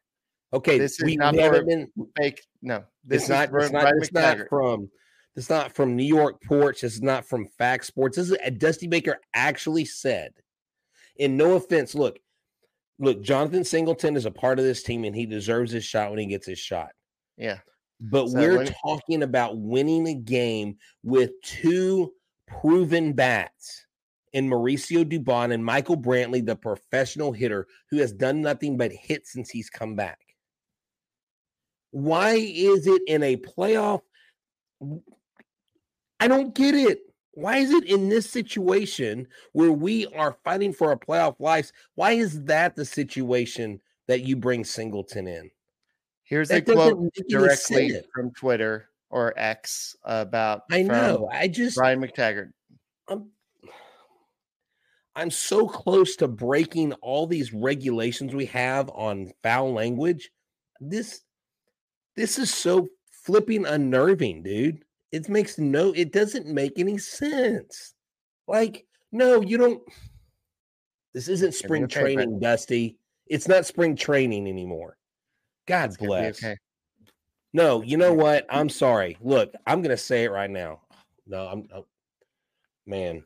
Okay, 0.53 0.77
this 0.77 1.01
is 1.01 1.15
not 1.17 1.33
been 1.33 1.91
fake. 2.17 2.41
No, 2.61 2.83
this 3.03 3.23
is 3.23 3.29
not. 3.29 3.49
It's 3.53 3.71
not, 3.71 3.93
it's 3.97 4.13
not 4.13 4.37
from. 4.49 4.89
It's 5.35 5.49
not 5.49 5.75
from 5.75 5.97
New 5.97 6.05
York 6.05 6.41
Porch. 6.41 6.79
This 6.79 6.93
is 6.93 7.01
not 7.01 7.27
from 7.27 7.49
Fax 7.57 7.87
Sports. 7.87 8.15
This 8.15 8.31
is 8.31 8.37
uh, 8.45 8.51
Dusty 8.57 8.87
Baker 8.87 9.17
actually 9.33 9.83
said. 9.83 10.31
And 11.19 11.37
no 11.37 11.55
offense, 11.55 11.93
look, 11.93 12.19
look, 12.99 13.21
Jonathan 13.21 13.65
Singleton 13.65 14.15
is 14.15 14.25
a 14.25 14.31
part 14.31 14.59
of 14.59 14.65
this 14.65 14.81
team, 14.81 15.03
and 15.03 15.13
he 15.13 15.25
deserves 15.25 15.73
his 15.73 15.83
shot 15.83 16.09
when 16.09 16.19
he 16.19 16.25
gets 16.25 16.47
his 16.47 16.59
shot. 16.59 16.91
Yeah. 17.37 17.59
But 17.99 18.29
so 18.29 18.39
we're 18.39 18.57
when... 18.57 18.73
talking 18.83 19.23
about 19.23 19.57
winning 19.57 20.07
a 20.07 20.13
game 20.13 20.77
with 21.03 21.31
two 21.41 22.13
proven 22.47 23.13
bats 23.13 23.85
in 24.33 24.49
Mauricio 24.49 25.05
Dubon 25.05 25.53
and 25.53 25.63
Michael 25.63 25.97
Brantley, 25.97 26.45
the 26.45 26.55
professional 26.55 27.31
hitter 27.31 27.67
who 27.89 27.97
has 27.99 28.11
done 28.11 28.41
nothing 28.41 28.77
but 28.77 28.91
hit 28.91 29.25
since 29.25 29.49
he's 29.49 29.69
come 29.69 29.95
back. 29.95 30.19
Why 31.91 32.33
is 32.33 32.85
it 32.87 33.01
in 33.07 33.23
a 33.23 33.37
playoff? 33.37 34.01
I 36.19 36.27
don't 36.27 36.53
get 36.53 36.75
it. 36.75 36.99
Why 37.31 37.57
is 37.57 37.71
it 37.71 37.85
in 37.85 38.09
this 38.09 38.29
situation 38.29 39.27
where 39.53 39.71
we 39.71 40.05
are 40.07 40.37
fighting 40.43 40.73
for 40.73 40.91
a 40.91 40.99
playoff 40.99 41.39
life? 41.39 41.71
Why 41.95 42.11
is 42.11 42.43
that 42.43 42.75
the 42.75 42.85
situation 42.85 43.79
that 44.07 44.23
you 44.23 44.35
bring 44.35 44.65
Singleton 44.65 45.27
in? 45.27 45.49
Here's 46.25 46.49
that 46.49 46.67
a 46.67 46.73
quote 46.73 47.13
directly 47.29 48.01
from 48.13 48.31
Twitter 48.31 48.89
or 49.09 49.33
X 49.37 49.95
about. 50.03 50.63
I 50.71 50.81
know. 50.81 51.29
I 51.31 51.47
just 51.47 51.77
Brian 51.77 52.01
McTaggart. 52.01 52.51
I'm, 53.07 53.29
I'm 55.15 55.31
so 55.31 55.67
close 55.67 56.15
to 56.17 56.27
breaking 56.27 56.93
all 56.93 57.27
these 57.27 57.53
regulations 57.53 58.33
we 58.33 58.47
have 58.47 58.89
on 58.89 59.31
foul 59.43 59.71
language. 59.71 60.31
This, 60.81 61.21
this 62.15 62.39
is 62.39 62.51
so 62.51 62.87
flipping 63.11 63.65
unnerving, 63.65 64.41
dude. 64.41 64.83
It 65.11 65.29
makes 65.29 65.59
no. 65.59 65.91
It 65.91 66.11
doesn't 66.11 66.47
make 66.47 66.79
any 66.79 66.97
sense. 66.97 67.93
Like, 68.47 68.85
no, 69.11 69.41
you 69.41 69.57
don't. 69.57 69.81
This 71.13 71.27
isn't 71.27 71.53
spring 71.53 71.87
training, 71.87 72.39
Dusty. 72.39 72.97
It's 73.27 73.47
not 73.47 73.65
spring 73.65 73.95
training 73.95 74.47
anymore. 74.47 74.97
God 75.65 75.89
It's 75.89 75.97
bless. 75.97 76.43
Okay. 76.43 76.57
No, 77.53 77.81
you 77.81 77.97
know 77.97 78.13
what? 78.13 78.45
I'm 78.49 78.69
sorry. 78.69 79.17
Look, 79.21 79.53
I'm 79.65 79.81
going 79.81 79.95
to 79.95 79.97
say 79.97 80.25
it 80.25 80.31
right 80.31 80.49
now. 80.49 80.81
No, 81.25 81.47
I'm, 81.47 81.67
I'm- 81.73 81.83
man. 82.85 83.23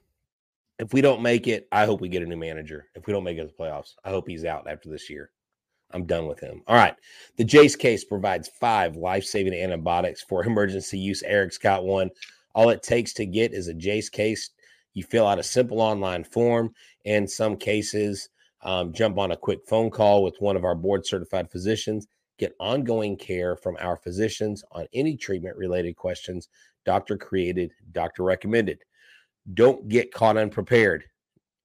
If 0.77 0.93
we 0.93 1.01
don't 1.01 1.21
make 1.21 1.47
it, 1.47 1.67
I 1.73 1.85
hope 1.85 1.99
we 1.99 2.07
get 2.07 2.23
a 2.23 2.25
new 2.25 2.37
manager. 2.37 2.87
If 2.95 3.05
we 3.05 3.11
don't 3.11 3.25
make 3.25 3.37
it 3.37 3.41
to 3.41 3.47
the 3.47 3.53
playoffs, 3.53 3.95
I 4.05 4.11
hope 4.11 4.29
he's 4.29 4.45
out 4.45 4.69
after 4.69 4.89
this 4.89 5.09
year. 5.09 5.31
I'm 5.91 6.05
done 6.05 6.27
with 6.27 6.39
him. 6.39 6.61
All 6.67 6.75
right. 6.75 6.95
The 7.35 7.43
Jase 7.43 7.75
case 7.75 8.05
provides 8.05 8.47
five 8.47 8.95
life 8.95 9.25
saving 9.25 9.53
antibiotics 9.53 10.21
for 10.21 10.45
emergency 10.45 10.97
use. 10.99 11.23
Eric's 11.23 11.57
got 11.57 11.83
one. 11.83 12.09
All 12.53 12.69
it 12.69 12.83
takes 12.83 13.11
to 13.13 13.25
get 13.25 13.53
is 13.53 13.67
a 13.67 13.73
Jase 13.73 14.09
case. 14.09 14.51
You 14.93 15.03
fill 15.03 15.27
out 15.27 15.39
a 15.39 15.43
simple 15.43 15.81
online 15.81 16.23
form. 16.23 16.73
In 17.05 17.27
some 17.27 17.57
cases, 17.57 18.29
um, 18.61 18.93
jump 18.93 19.17
on 19.17 19.31
a 19.31 19.37
quick 19.37 19.59
phone 19.67 19.89
call 19.89 20.23
with 20.23 20.35
one 20.39 20.55
of 20.55 20.65
our 20.65 20.75
board 20.75 21.05
certified 21.05 21.49
physicians. 21.51 22.07
Get 22.39 22.55
ongoing 22.59 23.17
care 23.17 23.57
from 23.57 23.77
our 23.81 23.97
physicians 23.97 24.63
on 24.71 24.87
any 24.93 25.17
treatment 25.17 25.57
related 25.57 25.97
questions. 25.97 26.47
Doctor 26.85 27.17
created, 27.17 27.73
doctor 27.91 28.23
recommended. 28.23 28.79
Don't 29.53 29.89
get 29.89 30.13
caught 30.13 30.37
unprepared. 30.37 31.03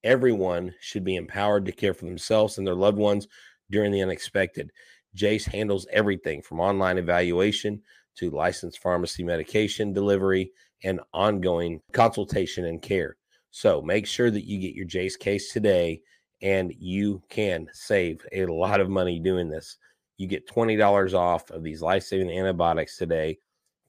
Everyone 0.03 0.75
should 0.81 1.05
be 1.05 1.15
empowered 1.15 1.65
to 1.65 1.71
care 1.71 1.93
for 1.93 2.05
themselves 2.05 2.57
and 2.57 2.67
their 2.67 2.75
loved 2.75 2.97
ones 2.97 3.27
during 3.71 3.91
the 3.91 4.01
unexpected. 4.01 4.69
Jase 5.15 5.45
handles 5.45 5.87
everything 5.91 6.41
from 6.41 6.59
online 6.59 6.97
evaluation 6.97 7.81
to 8.17 8.29
licensed 8.29 8.79
pharmacy 8.79 9.23
medication 9.23 9.93
delivery 9.93 10.51
and 10.83 10.99
ongoing 11.13 11.79
consultation 11.93 12.65
and 12.65 12.81
care. 12.81 13.15
So 13.51 13.81
make 13.81 14.05
sure 14.05 14.29
that 14.29 14.45
you 14.45 14.59
get 14.59 14.75
your 14.75 14.85
Jase 14.85 15.15
case 15.15 15.53
today 15.53 16.01
and 16.41 16.73
you 16.77 17.23
can 17.29 17.67
save 17.71 18.25
a 18.33 18.45
lot 18.45 18.81
of 18.81 18.89
money 18.89 19.19
doing 19.19 19.49
this. 19.49 19.77
You 20.17 20.27
get 20.27 20.47
$20 20.47 21.13
off 21.13 21.49
of 21.51 21.63
these 21.63 21.81
life 21.81 22.03
saving 22.03 22.31
antibiotics 22.31 22.97
today 22.97 23.39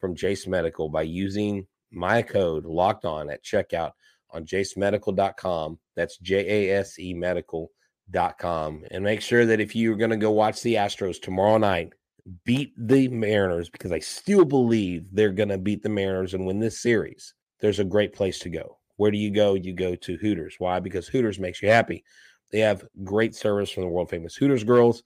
from 0.01 0.15
Jase 0.15 0.47
Medical 0.47 0.89
by 0.89 1.03
using 1.03 1.67
my 1.91 2.23
code 2.23 2.65
locked 2.65 3.05
on 3.05 3.31
at 3.31 3.45
checkout 3.45 3.93
on 4.31 4.45
jasemedical.com. 4.45 5.79
That's 5.95 6.19
J 6.19 6.71
A 6.71 6.79
S 6.81 6.99
E 6.99 7.15
medical.com. 7.15 8.85
And 8.91 9.05
make 9.05 9.21
sure 9.23 9.47
that 9.47 9.61
if 9.61 9.75
you're 9.75 9.97
going 9.97 10.11
to 10.11 10.17
go 10.17 10.31
watch 10.31 10.63
the 10.63 10.75
Astros 10.75 11.21
tomorrow 11.21 11.59
night, 11.59 11.93
beat 12.45 12.75
the 12.77 13.09
Mariners 13.09 13.71
because 13.71 13.93
I 13.93 14.01
still 14.01 14.45
believe 14.45 15.09
they're 15.13 15.31
going 15.31 15.49
to 15.49 15.59
beat 15.59 15.83
the 15.83 15.89
Mariners 15.89 16.35
and 16.35 16.47
win 16.47 16.59
this 16.59 16.81
series. 16.81 17.35
There's 17.61 17.79
a 17.79 17.85
great 17.85 18.13
place 18.13 18.39
to 18.41 18.51
go. 18.51 18.79
Where 18.97 19.11
do 19.11 19.19
you 19.19 19.31
go? 19.31 19.55
You 19.55 19.73
go 19.73 19.95
to 19.95 20.17
Hooters. 20.17 20.57
Why? 20.59 20.81
Because 20.81 21.07
Hooters 21.07 21.39
makes 21.39 21.63
you 21.63 21.69
happy. 21.69 22.05
They 22.51 22.61
have 22.61 22.87
great 23.05 23.35
service 23.35 23.71
from 23.71 23.83
the 23.83 23.89
world 23.89 24.11
famous 24.11 24.37
Hooters 24.37 24.65
girls. 24.65 25.03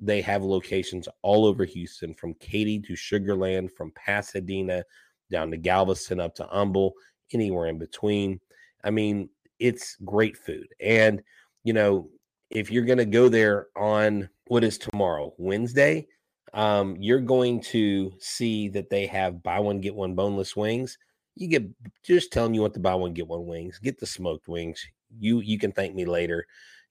They 0.00 0.20
have 0.22 0.42
locations 0.42 1.08
all 1.22 1.46
over 1.46 1.64
Houston, 1.64 2.14
from 2.14 2.34
Katy 2.34 2.80
to 2.80 2.94
Sugarland, 2.94 3.70
from 3.72 3.92
Pasadena 3.92 4.84
down 5.30 5.50
to 5.50 5.56
Galveston 5.56 6.20
up 6.20 6.34
to 6.36 6.44
Humble, 6.44 6.94
anywhere 7.32 7.66
in 7.66 7.78
between. 7.78 8.40
I 8.82 8.90
mean, 8.90 9.28
it's 9.58 9.96
great 10.04 10.36
food. 10.36 10.68
And, 10.80 11.22
you 11.62 11.72
know, 11.72 12.10
if 12.50 12.70
you're 12.70 12.84
going 12.84 12.98
to 12.98 13.04
go 13.04 13.28
there 13.28 13.68
on 13.76 14.28
what 14.46 14.64
is 14.64 14.78
tomorrow, 14.78 15.32
Wednesday, 15.38 16.06
um, 16.52 16.96
you're 16.98 17.20
going 17.20 17.60
to 17.62 18.12
see 18.18 18.68
that 18.68 18.90
they 18.90 19.06
have 19.06 19.42
buy 19.42 19.58
one, 19.58 19.80
get 19.80 19.94
one 19.94 20.14
boneless 20.14 20.54
wings. 20.54 20.98
You 21.34 21.48
get 21.48 21.64
just 22.04 22.32
telling 22.32 22.54
you 22.54 22.60
what 22.60 22.74
to 22.74 22.80
buy 22.80 22.94
one, 22.94 23.12
get 23.12 23.26
one 23.26 23.46
wings, 23.46 23.78
get 23.78 23.98
the 23.98 24.06
smoked 24.06 24.46
wings. 24.46 24.84
You 25.18 25.40
you 25.40 25.58
can 25.58 25.72
thank 25.72 25.94
me 25.94 26.04
later 26.04 26.46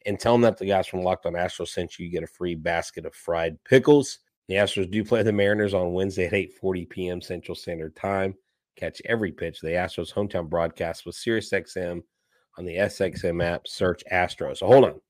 and 0.05 0.19
tell 0.19 0.33
them 0.33 0.41
that 0.41 0.57
the 0.57 0.65
guys 0.65 0.87
from 0.87 1.03
Locked 1.03 1.25
on 1.25 1.33
Astros 1.33 1.69
sent 1.69 1.97
you. 1.97 2.05
You 2.05 2.11
get 2.11 2.23
a 2.23 2.27
free 2.27 2.55
basket 2.55 3.05
of 3.05 3.15
fried 3.15 3.63
pickles. 3.63 4.19
The 4.47 4.55
Astros 4.55 4.91
do 4.91 5.03
play 5.03 5.23
the 5.23 5.31
Mariners 5.31 5.73
on 5.73 5.93
Wednesday 5.93 6.25
at 6.25 6.33
8:40 6.33 6.89
p.m. 6.89 7.21
Central 7.21 7.55
Standard 7.55 7.95
Time. 7.95 8.35
Catch 8.75 9.01
every 9.05 9.31
pitch. 9.31 9.59
The 9.61 9.69
Astros 9.69 10.13
hometown 10.13 10.49
broadcast 10.49 11.05
with 11.05 11.15
SiriusXM 11.15 12.01
on 12.57 12.65
the 12.65 12.75
SXM 12.75 13.43
app. 13.43 13.67
Search 13.67 14.03
Astros. 14.11 14.57
So 14.57 14.67
hold 14.67 14.85
on. 14.85 15.01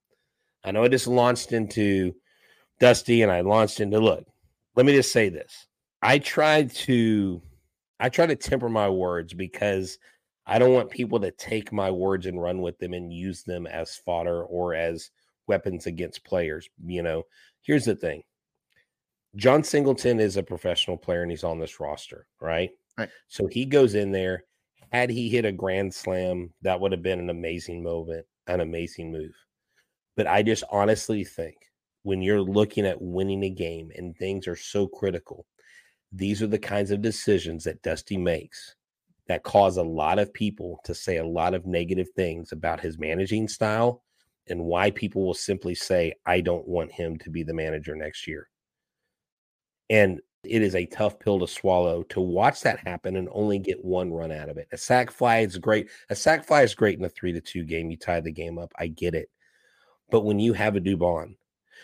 I 0.63 0.71
know 0.71 0.83
I 0.83 0.87
just 0.87 1.07
launched 1.07 1.51
into 1.51 2.13
Dusty 2.79 3.21
and 3.21 3.31
I 3.31 3.41
launched 3.41 3.79
into 3.79 3.99
look. 3.99 4.25
Let 4.75 4.85
me 4.85 4.93
just 4.93 5.11
say 5.11 5.29
this. 5.29 5.67
I 6.01 6.19
tried 6.19 6.71
to 6.71 7.41
I 7.99 8.09
try 8.09 8.25
to 8.25 8.35
temper 8.35 8.69
my 8.69 8.89
words 8.89 9.33
because 9.33 9.97
I 10.45 10.59
don't 10.59 10.73
want 10.73 10.89
people 10.89 11.19
to 11.21 11.31
take 11.31 11.71
my 11.71 11.89
words 11.89 12.25
and 12.25 12.41
run 12.41 12.61
with 12.61 12.77
them 12.79 12.93
and 12.93 13.13
use 13.13 13.43
them 13.43 13.65
as 13.65 13.95
fodder 13.95 14.43
or 14.43 14.73
as 14.75 15.09
weapons 15.47 15.85
against 15.85 16.25
players. 16.25 16.69
You 16.85 17.03
know, 17.03 17.23
here's 17.61 17.85
the 17.85 17.95
thing 17.95 18.23
Jon 19.35 19.63
Singleton 19.63 20.19
is 20.19 20.37
a 20.37 20.43
professional 20.43 20.97
player 20.97 21.21
and 21.21 21.31
he's 21.31 21.43
on 21.43 21.59
this 21.59 21.79
roster, 21.79 22.27
right? 22.41 22.71
Right. 22.97 23.09
So 23.27 23.47
he 23.47 23.65
goes 23.65 23.95
in 23.95 24.11
there. 24.11 24.43
Had 24.91 25.09
he 25.09 25.27
hit 25.27 25.45
a 25.45 25.51
grand 25.51 25.91
slam, 25.91 26.53
that 26.61 26.79
would 26.79 26.91
have 26.91 27.01
been 27.01 27.19
an 27.19 27.31
amazing 27.31 27.81
moment, 27.81 28.27
an 28.45 28.61
amazing 28.61 29.11
move. 29.11 29.33
But 30.15 30.27
I 30.27 30.43
just 30.43 30.63
honestly 30.69 31.23
think 31.23 31.55
when 32.03 32.21
you're 32.21 32.41
looking 32.41 32.85
at 32.85 33.01
winning 33.01 33.43
a 33.43 33.49
game 33.49 33.91
and 33.95 34.15
things 34.15 34.47
are 34.47 34.55
so 34.55 34.85
critical, 34.85 35.47
these 36.11 36.43
are 36.43 36.47
the 36.47 36.59
kinds 36.59 36.91
of 36.91 37.01
decisions 37.01 37.63
that 37.63 37.81
Dusty 37.81 38.17
makes 38.17 38.75
that 39.27 39.43
cause 39.43 39.77
a 39.77 39.83
lot 39.83 40.19
of 40.19 40.33
people 40.33 40.79
to 40.83 40.93
say 40.93 41.17
a 41.17 41.25
lot 41.25 41.53
of 41.53 41.65
negative 41.65 42.09
things 42.15 42.51
about 42.51 42.79
his 42.79 42.99
managing 42.99 43.47
style 43.47 44.03
and 44.47 44.65
why 44.65 44.91
people 44.91 45.25
will 45.25 45.33
simply 45.33 45.75
say, 45.75 46.13
I 46.25 46.41
don't 46.41 46.67
want 46.67 46.91
him 46.91 47.17
to 47.19 47.29
be 47.29 47.43
the 47.43 47.53
manager 47.53 47.95
next 47.95 48.27
year. 48.27 48.49
And 49.89 50.19
it 50.43 50.61
is 50.61 50.75
a 50.75 50.85
tough 50.85 51.19
pill 51.19 51.39
to 51.39 51.47
swallow 51.47 52.03
to 52.03 52.19
watch 52.19 52.61
that 52.61 52.85
happen 52.85 53.15
and 53.15 53.29
only 53.31 53.59
get 53.59 53.83
one 53.83 54.11
run 54.11 54.31
out 54.31 54.49
of 54.49 54.57
it. 54.57 54.67
A 54.73 54.77
sack 54.77 55.11
fly 55.11 55.39
is 55.39 55.57
great. 55.57 55.89
A 56.09 56.15
sack 56.15 56.45
fly 56.45 56.63
is 56.63 56.75
great 56.75 56.99
in 56.99 57.05
a 57.05 57.09
three 57.09 57.31
to 57.31 57.39
two 57.39 57.63
game. 57.63 57.89
You 57.89 57.97
tie 57.97 58.19
the 58.19 58.31
game 58.31 58.57
up. 58.59 58.73
I 58.77 58.87
get 58.87 59.15
it. 59.15 59.29
But 60.09 60.25
when 60.25 60.39
you 60.39 60.51
have 60.53 60.75
a 60.75 60.81
Dubon, 60.81 61.35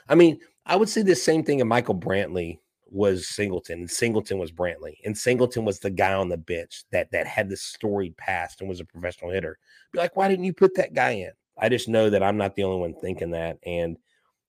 I 0.10 0.15
mean, 0.15 0.39
I 0.65 0.75
would 0.75 0.89
say 0.89 1.02
the 1.02 1.15
same 1.15 1.43
thing. 1.43 1.62
of 1.62 1.67
Michael 1.67 1.95
Brantley 1.95 2.60
was 2.91 3.28
Singleton, 3.28 3.80
and 3.80 3.89
Singleton 3.91 4.38
was 4.39 4.52
Brantley, 4.52 4.95
and 5.06 5.17
Singleton 5.17 5.65
was 5.65 5.80
the 5.80 5.89
guy 5.89 6.13
on 6.13 6.30
the 6.30 6.38
bench 6.38 6.84
that 6.91 7.12
that 7.12 7.28
had 7.28 7.49
the 7.49 7.58
storied 7.58 8.17
past 8.17 8.62
and 8.62 8.69
was 8.69 8.80
a 8.80 8.86
professional 8.86 9.32
hitter. 9.32 9.58
Be 9.93 9.99
like, 9.99 10.15
why 10.15 10.28
didn't 10.28 10.45
you 10.45 10.54
put 10.54 10.75
that 10.75 10.93
guy 10.93 11.12
in? 11.12 11.32
I 11.58 11.69
just 11.69 11.88
know 11.88 12.10
that 12.10 12.23
I'm 12.23 12.38
not 12.38 12.56
the 12.56 12.63
only 12.63 12.80
one 12.80 12.93
thinking 12.93 13.32
that, 13.32 13.58
and 13.65 13.97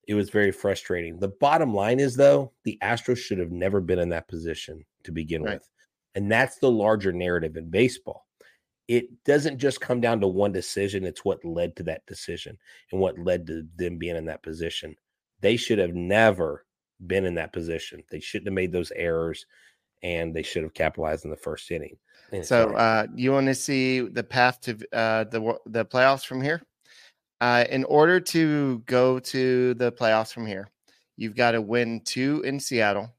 it 0.07 0.15
was 0.15 0.31
very 0.31 0.51
frustrating. 0.53 1.19
The 1.19 1.29
bottom 1.41 1.75
line 1.75 2.01
is 2.01 2.17
though, 2.17 2.53
the 2.65 2.79
Astros 2.83 3.19
should 3.19 3.39
have 3.39 3.53
never 3.53 3.81
been 3.81 3.99
in 3.99 4.09
that 4.11 4.29
position 4.29 4.85
to 5.05 5.13
begin 5.13 5.43
Right. 5.43 5.55
with, 5.55 5.69
and 6.15 6.31
that's 6.31 6.59
the 6.59 6.71
larger 6.71 7.13
narrative 7.13 7.57
in 7.57 7.71
baseball. 7.71 8.27
It 8.89 9.23
doesn't 9.25 9.59
just 9.59 9.81
come 9.81 10.01
down 10.01 10.21
to 10.21 10.27
one 10.27 10.53
decision; 10.53 11.05
it's 11.05 11.25
what 11.25 11.45
led 11.45 11.77
to 11.77 11.83
that 11.85 12.07
decision 12.07 12.59
and 12.91 13.01
what 13.01 13.19
led 13.19 13.47
to 13.47 13.67
them 13.77 13.99
being 13.99 14.17
in 14.17 14.25
that 14.27 14.43
position. 14.43 14.97
They 15.41 15.57
should 15.57 15.79
have 15.79 15.95
never 15.95 16.65
been 17.07 17.25
in 17.25 17.35
that 17.35 17.53
position. 17.53 18.03
They 18.11 18.21
shouldn't 18.21 18.49
have 18.49 18.55
made 18.55 18.73
those 18.73 18.93
errors 18.93 19.47
and 20.03 20.35
they 20.35 20.43
should 20.43 20.63
have 20.63 20.75
capitalized 20.75 21.25
in 21.25 21.31
the 21.31 21.37
first 21.37 21.71
inning. 21.71 21.97
And 22.33 22.45
So, 22.45 22.71
uh, 22.71 23.07
you 23.15 23.33
want 23.33 23.47
to 23.49 23.55
see 23.55 24.01
the 24.01 24.25
path 24.25 24.61
to 24.63 24.79
uh, 24.93 25.25
the 25.25 25.59
the 25.67 25.85
playoffs 25.85 26.25
from 26.25 26.41
here? 26.41 26.63
Uh, 27.41 27.65
in 27.71 27.85
order 27.85 28.21
to 28.21 28.79
go 28.81 29.19
to 29.19 29.75
the 29.75 29.91
playoffs 29.93 30.33
from 30.33 30.47
here, 30.47 30.69
you've 31.17 31.35
got 31.35 31.53
to 31.53 31.63
win 31.63 32.03
two 32.05 32.43
in 32.45 32.61
Seattle, 32.61 33.11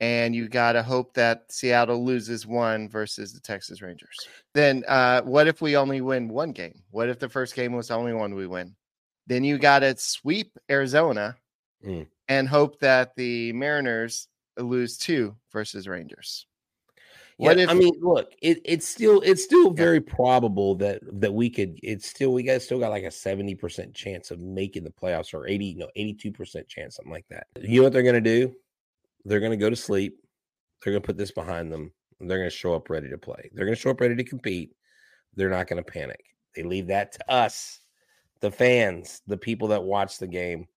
and 0.00 0.34
you 0.34 0.48
got 0.48 0.72
to 0.72 0.82
hope 0.82 1.14
that 1.14 1.44
Seattle 1.50 2.04
loses 2.04 2.46
one 2.46 2.88
versus 2.88 3.32
the 3.32 3.40
Texas 3.40 3.82
Rangers. 3.82 4.16
Then, 4.54 4.84
uh, 4.88 5.22
what 5.22 5.48
if 5.48 5.60
we 5.60 5.76
only 5.76 6.00
win 6.00 6.28
one 6.28 6.52
game? 6.52 6.82
What 6.90 7.08
if 7.08 7.18
the 7.18 7.28
first 7.28 7.54
game 7.54 7.72
was 7.72 7.88
the 7.88 7.94
only 7.94 8.14
one 8.14 8.34
we 8.34 8.46
win? 8.46 8.74
Then 9.26 9.44
you 9.44 9.58
got 9.58 9.80
to 9.80 9.96
sweep 9.96 10.56
Arizona 10.70 11.36
Mm. 11.86 12.06
And 12.28 12.48
hope 12.48 12.78
that 12.80 13.14
the 13.16 13.52
Mariners 13.52 14.28
lose 14.58 14.96
two 14.98 15.34
versus 15.52 15.86
Rangers. 15.88 16.46
Yeah, 17.38 17.48
What 17.48 17.58
if 17.58 17.68
I 17.68 17.74
mean, 17.74 17.94
look, 18.00 18.32
it, 18.42 18.60
it's 18.64 18.86
still 18.86 19.20
it's 19.22 19.42
still 19.42 19.66
Yeah. 19.68 19.74
very 19.76 20.00
probable 20.00 20.76
that 20.76 21.00
that 21.20 21.34
we 21.34 21.50
could. 21.50 21.78
It's 21.82 22.06
still 22.06 22.32
we 22.32 22.44
got 22.44 22.62
still 22.62 22.78
got 22.78 22.90
like 22.90 23.02
a 23.02 23.10
seventy 23.10 23.56
percent 23.56 23.92
chance 23.92 24.30
of 24.30 24.38
making 24.38 24.84
the 24.84 24.90
playoffs, 24.90 25.34
or 25.34 25.48
eighty 25.48 25.74
no 25.74 25.88
eighty 25.96 26.14
two 26.14 26.30
percent 26.30 26.68
chance, 26.68 26.94
something 26.96 27.12
like 27.12 27.26
that. 27.30 27.48
You 27.60 27.80
know 27.80 27.84
what 27.84 27.92
they're 27.92 28.04
gonna 28.04 28.20
do? 28.20 28.54
They're 29.24 29.40
gonna 29.40 29.56
go 29.56 29.68
to 29.68 29.74
sleep. 29.76 30.20
They're 30.82 30.92
gonna 30.92 31.00
put 31.00 31.16
this 31.16 31.32
behind 31.32 31.72
them. 31.72 31.92
and 32.20 32.30
They're 32.30 32.38
gonna 32.38 32.50
show 32.50 32.74
up 32.74 32.88
ready 32.88 33.10
to 33.10 33.18
play. 33.18 33.50
They're 33.52 33.64
gonna 33.64 33.74
show 33.74 33.90
up 33.90 34.00
ready 34.00 34.14
to 34.14 34.24
compete. 34.24 34.76
They're 35.34 35.50
not 35.50 35.66
gonna 35.66 35.82
panic. 35.82 36.24
They 36.54 36.62
leave 36.62 36.86
that 36.86 37.10
to 37.12 37.32
us, 37.32 37.80
the 38.38 38.50
fans, 38.52 39.22
the 39.26 39.36
people 39.36 39.66
that 39.68 39.82
watch 39.82 40.18
the 40.18 40.28
game. 40.28 40.68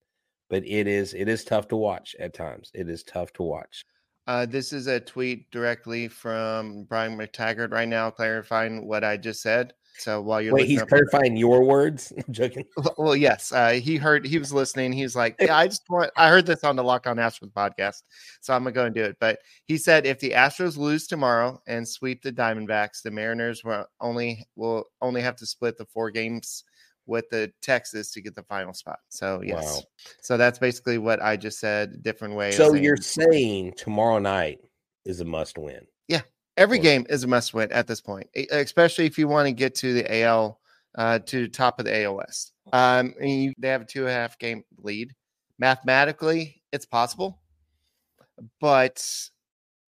But 0.49 0.65
it 0.65 0.87
is 0.87 1.13
it 1.13 1.27
is 1.27 1.43
tough 1.43 1.67
to 1.69 1.75
watch 1.75 2.15
at 2.19 2.33
times. 2.33 2.71
It 2.73 2.89
is 2.89 3.03
tough 3.03 3.33
to 3.33 3.43
watch. 3.43 3.85
Uh, 4.27 4.45
this 4.45 4.73
is 4.73 4.87
a 4.87 4.99
tweet 4.99 5.49
directly 5.51 6.07
from 6.09 6.83
Brian 6.83 7.17
McTaggart 7.17 7.71
right 7.71 7.87
now, 7.87 8.09
clarifying 8.09 8.85
what 8.85 9.03
I 9.05 9.15
just 9.15 9.41
said. 9.41 9.73
So 9.99 10.21
while 10.21 10.41
you're 10.41 10.53
Wait, 10.53 10.67
he's 10.67 10.81
up- 10.81 10.89
clarifying 10.89 11.37
your 11.37 11.63
words. 11.63 12.13
I'm 12.27 12.33
joking. 12.33 12.65
Well, 12.97 13.15
yes, 13.15 13.51
uh, 13.51 13.71
he 13.71 13.95
heard. 13.95 14.25
He 14.25 14.37
was 14.37 14.53
listening. 14.53 14.93
He's 14.93 15.15
like, 15.15 15.35
"Yeah, 15.41 15.57
I 15.57 15.67
just 15.67 15.83
want." 15.89 16.11
I 16.15 16.29
heard 16.29 16.45
this 16.45 16.63
on 16.63 16.75
the 16.75 16.83
Locked 16.83 17.07
On 17.07 17.17
Astros 17.17 17.51
podcast, 17.51 18.03
so 18.41 18.53
I'm 18.53 18.63
gonna 18.63 18.73
go 18.73 18.85
and 18.85 18.93
do 18.93 19.03
it. 19.03 19.17
But 19.19 19.39
he 19.65 19.77
said 19.77 20.05
if 20.05 20.19
the 20.19 20.31
Astros 20.31 20.77
lose 20.77 21.07
tomorrow 21.07 21.59
and 21.67 21.87
sweep 21.87 22.21
the 22.21 22.31
Diamondbacks, 22.31 23.01
the 23.01 23.11
Mariners 23.11 23.63
will 23.63 23.85
only 24.01 24.45
will 24.55 24.85
only 25.01 25.21
have 25.21 25.35
to 25.37 25.45
split 25.45 25.77
the 25.77 25.85
four 25.85 26.11
games 26.11 26.63
with 27.07 27.29
the 27.29 27.51
Texas 27.61 28.11
to 28.11 28.21
get 28.21 28.35
the 28.35 28.43
final 28.43 28.73
spot. 28.73 28.99
So 29.09 29.41
yes, 29.43 29.63
Wow. 29.63 29.81
so 30.21 30.37
that's 30.37 30.59
basically 30.59 30.97
what 30.97 31.21
I 31.21 31.37
just 31.37 31.59
said. 31.59 32.03
Different 32.03 32.35
way. 32.35 32.51
So 32.51 32.71
saying- 32.71 32.83
you're 32.83 32.97
saying 32.97 33.73
tomorrow 33.73 34.19
night 34.19 34.59
is 35.05 35.21
a 35.21 35.25
must 35.25 35.57
win. 35.57 35.87
Yeah, 36.07 36.21
every 36.57 36.79
game 36.79 37.05
is 37.09 37.23
a 37.23 37.27
must 37.27 37.53
win 37.53 37.71
at 37.71 37.87
this 37.87 38.01
point, 38.01 38.29
especially 38.51 39.05
if 39.05 39.17
you 39.17 39.27
want 39.27 39.47
to 39.47 39.53
get 39.53 39.73
to 39.75 39.93
the 39.93 40.21
AL, 40.21 40.59
uh, 40.95 41.19
to 41.19 41.43
the 41.43 41.49
top 41.49 41.79
of 41.79 41.85
the 41.85 42.03
AL 42.03 42.15
West. 42.15 42.53
Um, 42.73 43.13
and 43.19 43.29
you, 43.43 43.53
they 43.57 43.69
have 43.69 43.81
a 43.81 43.85
two 43.85 44.01
and 44.01 44.09
a 44.09 44.13
half 44.13 44.37
game 44.37 44.63
lead. 44.77 45.13
Mathematically, 45.57 46.61
it's 46.71 46.85
possible, 46.85 47.39
but 48.59 49.03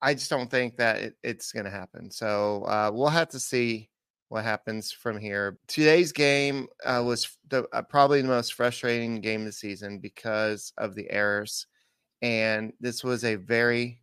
I 0.03 0.15
just 0.15 0.29
don't 0.29 0.51
think 0.51 0.77
that 0.77 1.01
it, 1.01 1.15
it's 1.23 1.53
going 1.53 1.65
to 1.65 1.71
happen. 1.71 2.11
So 2.11 2.65
uh, 2.65 2.91
we'll 2.93 3.09
have 3.09 3.29
to 3.31 3.41
see 3.41 3.89
what 4.35 4.45
happens 4.45 4.91
from 4.91 5.17
here. 5.17 5.59
Today's 5.69 6.11
game 6.11 6.67
uh, 6.85 7.01
was 7.07 7.39
the, 7.51 7.69
uh, 7.73 7.83
probably 7.83 8.21
the 8.21 8.27
most 8.27 8.55
frustrating 8.55 9.21
game 9.21 9.43
of 9.43 9.47
the 9.47 9.53
season 9.53 10.01
because 10.01 10.73
of 10.77 10.97
the 10.97 11.09
errors, 11.09 11.69
and 12.21 12.73
this 12.81 13.05
was 13.05 13.25
a 13.25 13.37
very 13.37 14.01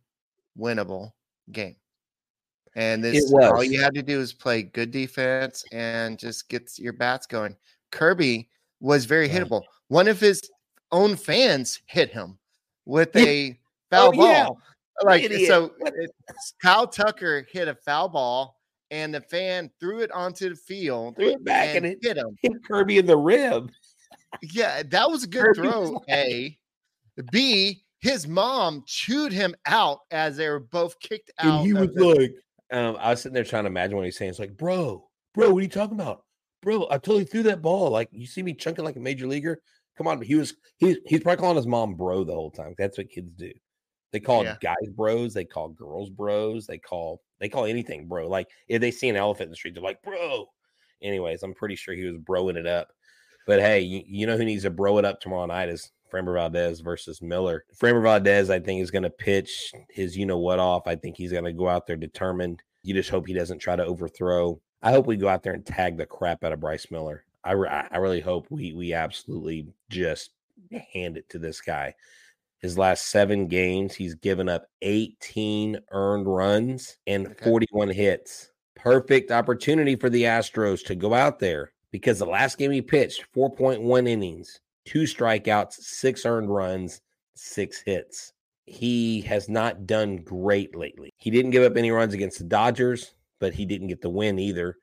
winnable 0.58 1.12
game. 1.52 1.76
And 2.74 3.04
this 3.04 3.30
all 3.34 3.62
you 3.62 3.78
had 3.82 3.94
to 3.94 4.02
do 4.02 4.18
is 4.20 4.32
play 4.32 4.62
good 4.62 4.90
defense 4.90 5.66
and 5.70 6.18
just 6.18 6.48
get 6.48 6.78
your 6.78 6.94
bats 6.94 7.26
going. 7.26 7.54
Kirby 7.90 8.48
was 8.80 9.04
very 9.04 9.28
Right. 9.28 9.42
hittable. 9.42 9.64
One 9.88 10.08
of 10.08 10.18
his 10.18 10.40
own 10.92 11.14
fans 11.16 11.80
hit 11.84 12.10
him 12.10 12.38
with 12.86 13.14
a 13.16 13.60
foul 13.90 14.08
Oh, 14.18 14.24
yeah. 14.26 14.44
ball. 14.46 14.58
Like 15.04 15.24
Idiot. 15.24 15.46
so 15.48 15.74
Kyle 16.62 16.86
Tucker 16.86 17.46
hit 17.52 17.68
a 17.68 17.74
foul 17.74 18.08
ball 18.08 18.61
and 18.92 19.12
the 19.12 19.20
fan 19.22 19.68
threw 19.80 20.00
it 20.00 20.12
onto 20.12 20.50
the 20.50 20.54
field 20.54 21.16
Threw 21.16 21.30
it 21.30 21.44
back 21.44 21.74
and, 21.74 21.84
and 21.84 21.86
it 21.86 21.98
hit 22.02 22.16
him. 22.16 22.36
hit 22.42 22.52
Kirby 22.64 22.98
in 22.98 23.06
the 23.06 23.16
rib. 23.16 23.72
Yeah, 24.42 24.82
that 24.84 25.10
was 25.10 25.24
a 25.24 25.26
good 25.26 25.44
Kirby's 25.56 25.70
throw. 25.72 25.80
like- 25.90 26.02
A. 26.10 26.58
B. 27.32 27.82
His 28.00 28.26
mom 28.26 28.82
chewed 28.86 29.32
him 29.32 29.54
out 29.66 30.00
as 30.10 30.36
they 30.36 30.48
were 30.48 30.60
both 30.60 30.98
kicked 31.00 31.30
out. 31.38 31.58
And 31.60 31.66
he 31.66 31.72
was 31.72 31.90
the- 31.94 32.04
like, 32.04 32.34
um, 32.72 32.96
I 33.00 33.10
was 33.10 33.20
sitting 33.22 33.34
there 33.34 33.44
trying 33.44 33.64
to 33.64 33.68
imagine 33.70 33.96
what 33.96 34.04
he's 34.04 34.16
saying. 34.18 34.30
It's 34.30 34.38
like, 34.38 34.56
bro, 34.56 35.08
bro, 35.34 35.50
what 35.50 35.58
are 35.58 35.62
you 35.62 35.68
talking 35.68 35.98
about? 35.98 36.24
Bro, 36.62 36.86
I 36.90 36.94
totally 36.98 37.24
threw 37.24 37.42
that 37.44 37.62
ball. 37.62 37.90
Like, 37.90 38.08
you 38.12 38.26
see 38.26 38.42
me 38.42 38.54
chunking 38.54 38.84
like 38.84 38.96
a 38.96 39.00
major 39.00 39.26
leaguer? 39.26 39.60
Come 39.98 40.06
on. 40.06 40.20
He 40.22 40.34
was 40.36 40.54
he 40.78 40.96
he's 41.06 41.20
probably 41.20 41.40
calling 41.40 41.56
his 41.56 41.66
mom 41.66 41.94
bro 41.94 42.24
the 42.24 42.32
whole 42.32 42.50
time. 42.50 42.74
That's 42.78 42.98
what 42.98 43.10
kids 43.10 43.32
do. 43.36 43.52
They 44.12 44.20
call 44.20 44.42
Yeah. 44.44 44.56
guys 44.60 44.88
bros, 44.94 45.34
they 45.34 45.44
call 45.44 45.68
girls 45.70 46.08
bros, 46.10 46.66
they 46.66 46.78
call 46.78 47.20
they 47.42 47.48
call 47.48 47.64
anything 47.64 48.06
bro. 48.06 48.28
Like 48.28 48.48
if 48.68 48.80
they 48.80 48.92
see 48.92 49.08
an 49.08 49.16
elephant 49.16 49.46
in 49.46 49.50
the 49.50 49.56
street, 49.56 49.74
they're 49.74 49.82
like, 49.82 50.02
bro. 50.02 50.46
Anyways, 51.02 51.42
I'm 51.42 51.54
pretty 51.54 51.74
sure 51.74 51.94
he 51.94 52.04
was 52.04 52.16
broing 52.16 52.56
it 52.56 52.66
up. 52.66 52.92
But 53.46 53.58
hey, 53.58 53.80
you, 53.80 54.02
you 54.06 54.26
know 54.26 54.36
who 54.36 54.44
needs 54.44 54.62
to 54.62 54.70
bro 54.70 54.98
it 54.98 55.04
up 55.04 55.20
tomorrow 55.20 55.46
night 55.46 55.68
is 55.68 55.90
Framber 56.12 56.34
Valdez 56.34 56.80
versus 56.80 57.20
Miller. 57.20 57.64
Framber 57.76 58.02
Valdez, 58.02 58.50
I 58.50 58.60
think, 58.60 58.80
is 58.80 58.92
going 58.92 59.02
to 59.02 59.10
pitch 59.10 59.72
his 59.90 60.16
you 60.16 60.24
know 60.24 60.38
what 60.38 60.60
off. 60.60 60.86
I 60.86 60.94
think 60.94 61.16
he's 61.16 61.32
going 61.32 61.44
to 61.44 61.52
go 61.52 61.68
out 61.68 61.86
there 61.86 61.96
determined. 61.96 62.62
You 62.84 62.94
just 62.94 63.10
hope 63.10 63.26
he 63.26 63.34
doesn't 63.34 63.58
try 63.58 63.74
to 63.74 63.84
overthrow. 63.84 64.60
I 64.82 64.92
hope 64.92 65.06
we 65.06 65.16
go 65.16 65.28
out 65.28 65.42
there 65.42 65.54
and 65.54 65.66
tag 65.66 65.96
the 65.96 66.06
crap 66.06 66.44
out 66.44 66.52
of 66.52 66.60
Bryce 66.60 66.90
Miller. 66.90 67.24
I, 67.44 67.52
re- 67.52 67.68
I 67.90 67.96
really 67.96 68.20
hope 68.20 68.46
we 68.50 68.72
we 68.72 68.92
absolutely 68.92 69.66
just 69.90 70.30
hand 70.92 71.16
it 71.16 71.28
to 71.30 71.38
this 71.40 71.60
guy. 71.60 71.94
His 72.62 72.78
last 72.78 73.08
seven 73.08 73.48
games, 73.48 73.94
he's 73.94 74.14
given 74.14 74.48
up 74.48 74.66
18 74.82 75.78
earned 75.90 76.26
runs 76.26 76.96
and 77.08 77.26
Okay. 77.26 77.44
41 77.44 77.90
hits. 77.90 78.52
Perfect 78.76 79.32
opportunity 79.32 79.96
for 79.96 80.08
the 80.08 80.22
Astros 80.22 80.84
to 80.86 80.94
go 80.94 81.12
out 81.12 81.40
there 81.40 81.72
because 81.90 82.20
the 82.20 82.24
last 82.24 82.58
game 82.58 82.70
he 82.70 82.80
pitched, 82.80 83.24
4.1 83.34 84.08
innings, 84.08 84.60
two 84.84 85.02
strikeouts, 85.02 85.74
six 85.74 86.24
earned 86.24 86.54
runs, 86.54 87.00
six 87.34 87.82
hits. 87.82 88.32
He 88.66 89.20
has 89.22 89.48
not 89.48 89.86
done 89.86 90.18
great 90.18 90.76
lately. 90.76 91.10
He 91.18 91.30
didn't 91.30 91.50
give 91.50 91.64
up 91.64 91.76
any 91.76 91.90
runs 91.90 92.14
against 92.14 92.38
the 92.38 92.44
Dodgers, 92.44 93.14
but 93.40 93.54
he 93.54 93.66
didn't 93.66 93.88
get 93.88 94.00
the 94.00 94.08
win 94.08 94.38
either. 94.38 94.76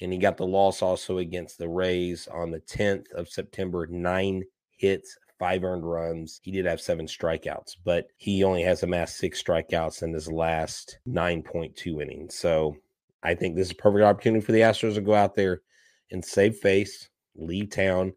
And 0.00 0.12
he 0.12 0.18
got 0.18 0.36
the 0.36 0.46
loss 0.46 0.82
also 0.82 1.18
against 1.18 1.58
the 1.58 1.68
Rays 1.68 2.26
on 2.26 2.50
the 2.50 2.60
10th 2.60 3.12
of 3.12 3.28
September, 3.28 3.86
nine 3.86 4.42
hits, 4.70 5.16
five 5.40 5.64
earned 5.64 5.90
runs. 5.90 6.38
He 6.44 6.52
did 6.52 6.66
have 6.66 6.80
seven 6.80 7.06
strikeouts, 7.06 7.76
but 7.82 8.08
he 8.18 8.44
only 8.44 8.62
has 8.62 8.82
amassed 8.82 9.16
six 9.16 9.42
strikeouts 9.42 10.02
in 10.02 10.12
his 10.12 10.30
last 10.30 10.98
9.2 11.08 12.02
innings. 12.02 12.36
So 12.36 12.76
I 13.22 13.34
think 13.34 13.56
this 13.56 13.68
is 13.68 13.72
a 13.72 13.76
perfect 13.76 14.04
opportunity 14.04 14.44
for 14.44 14.52
the 14.52 14.60
Astros 14.60 14.94
to 14.94 15.00
go 15.00 15.14
out 15.14 15.34
there 15.34 15.62
and 16.10 16.22
save 16.22 16.56
face, 16.56 17.08
leave 17.34 17.70
town. 17.70 18.12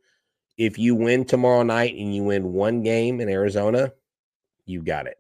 If 0.58 0.78
you 0.78 0.96
win 0.96 1.24
tomorrow 1.24 1.64
night 1.64 1.96
and 1.96 2.14
you 2.14 2.24
win 2.24 2.54
one 2.54 2.84
game 2.84 3.22
in 3.22 3.30
Arizona, 3.30 3.94
you 4.66 4.84
got 4.84 5.08
it. 5.08 5.18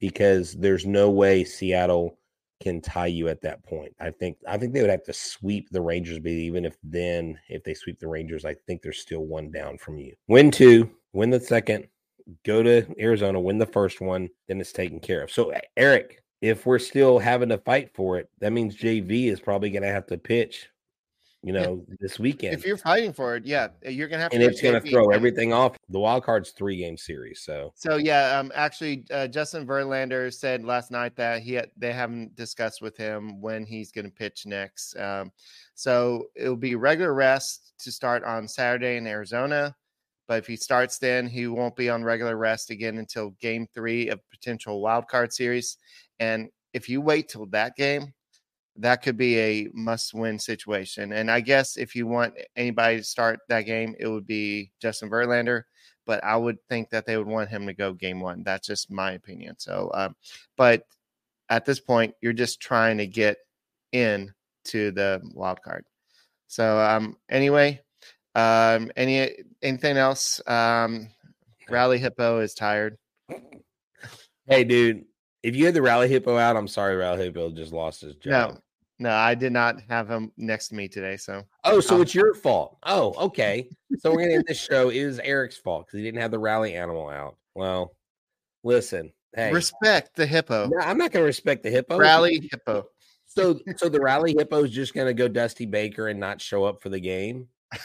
Because 0.00 0.54
there's 0.54 0.86
no 0.86 1.10
way 1.10 1.44
Seattle 1.44 2.16
can 2.62 2.80
tie 2.80 3.06
you 3.06 3.28
at 3.28 3.42
that 3.42 3.62
point. 3.62 3.94
I 4.00 4.10
think 4.10 4.38
I 4.48 4.56
think 4.56 4.72
they 4.72 4.80
would 4.80 4.90
have 4.90 5.04
to 5.04 5.12
sweep 5.12 5.68
the 5.70 5.82
Rangers, 5.82 6.18
but 6.18 6.30
even 6.30 6.64
if 6.64 6.76
then 6.82 7.38
if 7.48 7.62
they 7.64 7.74
sweep 7.74 7.98
the 7.98 8.08
Rangers, 8.08 8.46
I 8.46 8.54
think 8.54 8.80
they're 8.80 8.92
still 8.92 9.24
one 9.26 9.50
down 9.50 9.76
from 9.76 9.98
you. 9.98 10.14
Win 10.28 10.50
two, 10.50 10.90
win 11.12 11.30
the 11.30 11.40
second, 11.40 11.88
go 12.44 12.62
to 12.62 12.86
Arizona, 13.00 13.40
win 13.40 13.58
the 13.58 13.66
first 13.66 14.00
one, 14.00 14.28
then 14.48 14.60
it's 14.60 14.72
taken 14.72 15.00
care 15.00 15.22
of. 15.22 15.30
So 15.30 15.52
Eric, 15.76 16.22
if 16.40 16.66
we're 16.66 16.78
still 16.78 17.18
having 17.18 17.48
to 17.50 17.58
fight 17.58 17.90
for 17.94 18.18
it, 18.18 18.30
that 18.40 18.52
means 18.52 18.76
JV 18.76 19.26
is 19.26 19.40
probably 19.40 19.70
going 19.70 19.82
to 19.82 19.88
have 19.88 20.06
to 20.06 20.16
pitch, 20.18 20.68
you 21.42 21.52
Yeah. 21.52 21.62
know, 21.62 21.84
this 22.00 22.18
weekend. 22.18 22.54
If 22.54 22.64
you're 22.64 22.76
fighting 22.76 23.12
for 23.12 23.36
it, 23.36 23.44
yeah, 23.44 23.68
you're 23.82 24.08
gonna 24.08 24.22
have 24.22 24.32
and 24.32 24.40
to. 24.42 24.48
it's 24.48 24.62
going 24.62 24.80
to 24.80 24.90
throw 24.90 25.10
everything 25.10 25.52
off. 25.52 25.76
The 25.88 25.98
wild 25.98 26.22
card's 26.24 26.50
three 26.50 26.76
game 26.76 26.96
series, 26.96 27.40
so 27.40 27.72
So 27.74 27.96
yeah, 27.96 28.38
um, 28.38 28.52
actually, 28.54 29.04
uh, 29.10 29.26
Justin 29.26 29.66
Verlander 29.66 30.32
said 30.32 30.64
last 30.64 30.90
night 30.90 31.16
that 31.16 31.42
he 31.42 31.54
had, 31.54 31.70
they 31.76 31.92
haven't 31.92 32.36
discussed 32.36 32.80
with 32.80 32.96
him 32.96 33.40
when 33.40 33.64
he's 33.66 33.90
going 33.90 34.04
to 34.04 34.10
pitch 34.10 34.46
next. 34.46 34.96
Um, 34.96 35.32
so 35.74 36.26
it'll 36.36 36.56
be 36.56 36.74
regular 36.74 37.12
rest 37.14 37.72
to 37.80 37.90
start 37.92 38.22
on 38.24 38.46
Saturday 38.46 38.96
in 38.96 39.06
Arizona, 39.06 39.74
but 40.30 40.38
if 40.38 40.46
he 40.46 40.54
starts 40.54 40.98
then, 40.98 41.26
he 41.26 41.48
won't 41.48 41.74
be 41.74 41.90
on 41.90 42.04
regular 42.04 42.36
rest 42.36 42.70
again 42.70 42.98
until 42.98 43.30
Game 43.40 43.66
Three 43.74 44.10
of 44.10 44.20
potential 44.30 44.80
wild 44.80 45.08
card 45.08 45.32
series. 45.32 45.76
And 46.20 46.50
if 46.72 46.88
you 46.88 47.00
wait 47.00 47.28
till 47.28 47.46
that 47.46 47.74
game, 47.74 48.14
that 48.76 49.02
could 49.02 49.16
be 49.16 49.36
a 49.40 49.68
must-win 49.74 50.38
situation. 50.38 51.14
And 51.14 51.32
I 51.32 51.40
guess 51.40 51.76
if 51.76 51.96
you 51.96 52.06
want 52.06 52.34
anybody 52.54 52.98
to 52.98 53.02
start 53.02 53.40
that 53.48 53.62
game, 53.62 53.96
it 53.98 54.06
would 54.06 54.28
be 54.28 54.70
Justin 54.80 55.10
Verlander 55.10 55.64
but 56.06 56.24
I 56.24 56.36
would 56.36 56.58
think 56.68 56.90
that 56.90 57.06
they 57.06 57.16
would 57.16 57.28
want 57.28 57.50
him 57.50 57.66
to 57.68 57.72
go 57.72 57.92
game 57.92 58.20
one. 58.20 58.42
That's 58.42 58.66
just 58.66 58.90
my 58.90 59.12
opinion. 59.12 59.54
So, 59.58 59.92
um, 59.94 60.16
but 60.56 60.82
at 61.48 61.64
this 61.64 61.78
point, 61.78 62.14
you're 62.20 62.32
just 62.32 62.60
trying 62.60 62.98
to 62.98 63.06
get 63.06 63.36
in 63.92 64.32
to 64.64 64.90
the 64.90 65.20
wild 65.34 65.62
card. 65.62 65.84
So, 66.48 66.80
um, 66.80 67.16
anyway, 67.28 67.80
um, 68.34 68.90
any 68.96 69.30
anything 69.62 69.96
else? 69.96 70.40
Um, 70.46 71.08
Rally 71.68 71.98
Hippo 71.98 72.40
is 72.40 72.54
tired. 72.54 72.96
hey, 74.46 74.64
dude, 74.64 75.04
if 75.42 75.54
you 75.56 75.64
had 75.64 75.74
the 75.74 75.82
rally 75.82 76.08
hippo 76.08 76.36
out, 76.36 76.56
I'm 76.56 76.68
sorry, 76.68 76.96
rally 76.96 77.24
hippo 77.24 77.50
just 77.50 77.72
lost 77.72 78.00
his 78.00 78.16
job. 78.16 78.52
No, 78.52 78.58
no, 78.98 79.10
I 79.10 79.34
did 79.34 79.52
not 79.52 79.76
have 79.88 80.08
him 80.10 80.32
next 80.36 80.68
to 80.68 80.74
me 80.74 80.88
today. 80.88 81.16
So, 81.16 81.44
Oh, 81.64 81.80
so 81.80 81.96
Um, 81.96 82.02
it's 82.02 82.14
your 82.14 82.34
fault. 82.34 82.78
Oh, 82.82 83.14
okay. 83.26 83.68
So 83.98 84.10
we're 84.10 84.22
gonna 84.22 84.34
end 84.34 84.44
this 84.46 84.60
show. 84.60 84.90
It 84.90 85.04
was 85.06 85.18
Eric's 85.20 85.56
fault 85.56 85.86
because 85.86 85.98
he 85.98 86.04
didn't 86.04 86.20
have 86.20 86.30
the 86.30 86.38
rally 86.38 86.74
animal 86.74 87.08
out. 87.08 87.36
Well, 87.54 87.94
listen, 88.64 89.12
hey, 89.34 89.52
respect 89.52 90.16
the 90.16 90.26
hippo. 90.26 90.68
no, 90.68 90.78
I'm 90.78 90.98
not 90.98 91.12
gonna 91.12 91.24
respect 91.24 91.62
the 91.62 91.70
hippo. 91.70 91.98
Rally 91.98 92.48
Hippo. 92.50 92.86
So, 93.26 93.60
so 93.76 93.88
the 93.88 94.00
rally 94.00 94.34
hippo 94.36 94.64
is 94.64 94.72
just 94.72 94.92
gonna 94.92 95.14
go 95.14 95.28
Dusty 95.28 95.64
Baker 95.66 96.08
and 96.08 96.18
not 96.18 96.40
show 96.40 96.64
up 96.64 96.82
for 96.82 96.88
the 96.88 97.00
game. 97.00 97.46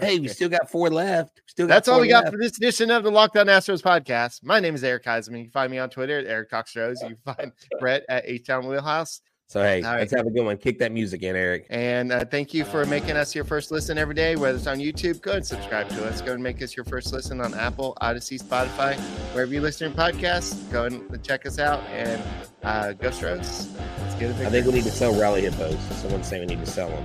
Hey, 0.00 0.18
we 0.20 0.28
still 0.28 0.48
got 0.48 0.70
four 0.70 0.90
left. 0.90 1.40
Still 1.46 1.66
got 1.66 1.74
That's 1.74 1.88
all 1.88 2.00
we 2.00 2.08
got 2.08 2.30
for 2.30 2.38
this 2.38 2.56
edition 2.56 2.90
of 2.90 3.02
the 3.02 3.10
Locked 3.10 3.36
On 3.36 3.46
Astros 3.46 3.82
podcast. 3.82 4.44
My 4.44 4.60
name 4.60 4.74
is 4.74 4.84
Eric 4.84 5.04
Huysman. 5.04 5.38
You 5.38 5.44
can 5.44 5.50
find 5.50 5.70
me 5.70 5.78
on 5.78 5.90
Twitter 5.90 6.18
at 6.18 6.26
Eric 6.26 6.50
Cox 6.50 6.76
Rose. 6.76 7.00
You 7.02 7.16
can 7.24 7.34
find 7.34 7.52
Brett 7.80 8.04
at 8.08 8.24
H 8.26 8.46
Town 8.46 8.66
Wheelhouse. 8.66 9.20
So 9.48 9.62
hey, 9.62 9.82
All 9.82 9.92
right. 9.92 10.00
let's 10.00 10.12
have 10.12 10.26
a 10.26 10.30
good 10.30 10.44
one. 10.44 10.58
Kick 10.58 10.78
that 10.80 10.92
music 10.92 11.22
in, 11.22 11.34
Eric. 11.34 11.66
And 11.70 12.12
uh, 12.12 12.26
thank 12.26 12.52
you 12.52 12.66
for 12.66 12.84
making 12.84 13.16
us 13.16 13.34
your 13.34 13.44
first 13.44 13.70
listen 13.70 13.96
every 13.96 14.14
day, 14.14 14.36
whether 14.36 14.58
it's 14.58 14.66
on 14.66 14.78
YouTube. 14.78 15.22
Go 15.22 15.32
and 15.32 15.46
subscribe 15.46 15.88
to 15.88 16.06
us. 16.06 16.20
Go 16.20 16.34
and 16.34 16.42
make 16.42 16.60
us 16.62 16.76
your 16.76 16.84
first 16.84 17.14
listen 17.14 17.40
on 17.40 17.54
Apple, 17.54 17.96
Odyssey, 18.02 18.38
Spotify, 18.38 18.98
wherever 19.32 19.52
you 19.52 19.62
listen 19.62 19.90
to 19.90 19.98
podcasts. 19.98 20.70
Go 20.70 20.84
and 20.84 21.24
check 21.24 21.46
us 21.46 21.58
out. 21.58 21.80
And 21.88 22.22
uh, 22.62 22.92
go 22.92 23.10
Stros. 23.10 23.70
Let's 24.02 24.14
get 24.16 24.38
a 24.38 24.46
I 24.46 24.50
think 24.50 24.66
we 24.66 24.72
need 24.72 24.84
to 24.84 24.90
sell 24.90 25.18
rally 25.18 25.40
hippos. 25.40 25.78
Someone's 25.96 26.28
saying 26.28 26.46
we 26.46 26.54
need 26.54 26.62
to 26.62 26.70
sell 26.70 26.90
them. 26.90 27.04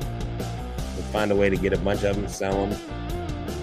We'll 0.96 1.06
find 1.06 1.32
a 1.32 1.36
way 1.36 1.50
to 1.50 1.58
get 1.58 1.74
a 1.74 1.78
bunch 1.78 2.04
of 2.04 2.16
them, 2.16 2.28
sell 2.28 2.68
them. 2.68 2.80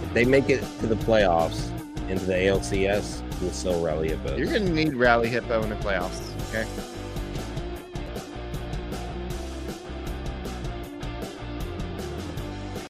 If 0.02 0.14
they 0.14 0.24
make 0.24 0.50
it 0.50 0.64
to 0.80 0.86
the 0.86 0.96
playoffs 0.96 1.70
into 2.08 2.24
the 2.26 2.34
ALCS, 2.34 3.22
we'll 3.40 3.52
sell 3.52 3.80
rally 3.82 4.08
hippos. 4.08 4.38
You're 4.38 4.48
going 4.48 4.66
to 4.66 4.72
need 4.72 4.94
Rally 4.94 5.28
Hippo 5.28 5.62
in 5.62 5.70
the 5.70 5.76
playoffs. 5.76 6.20
Okay. 6.50 6.66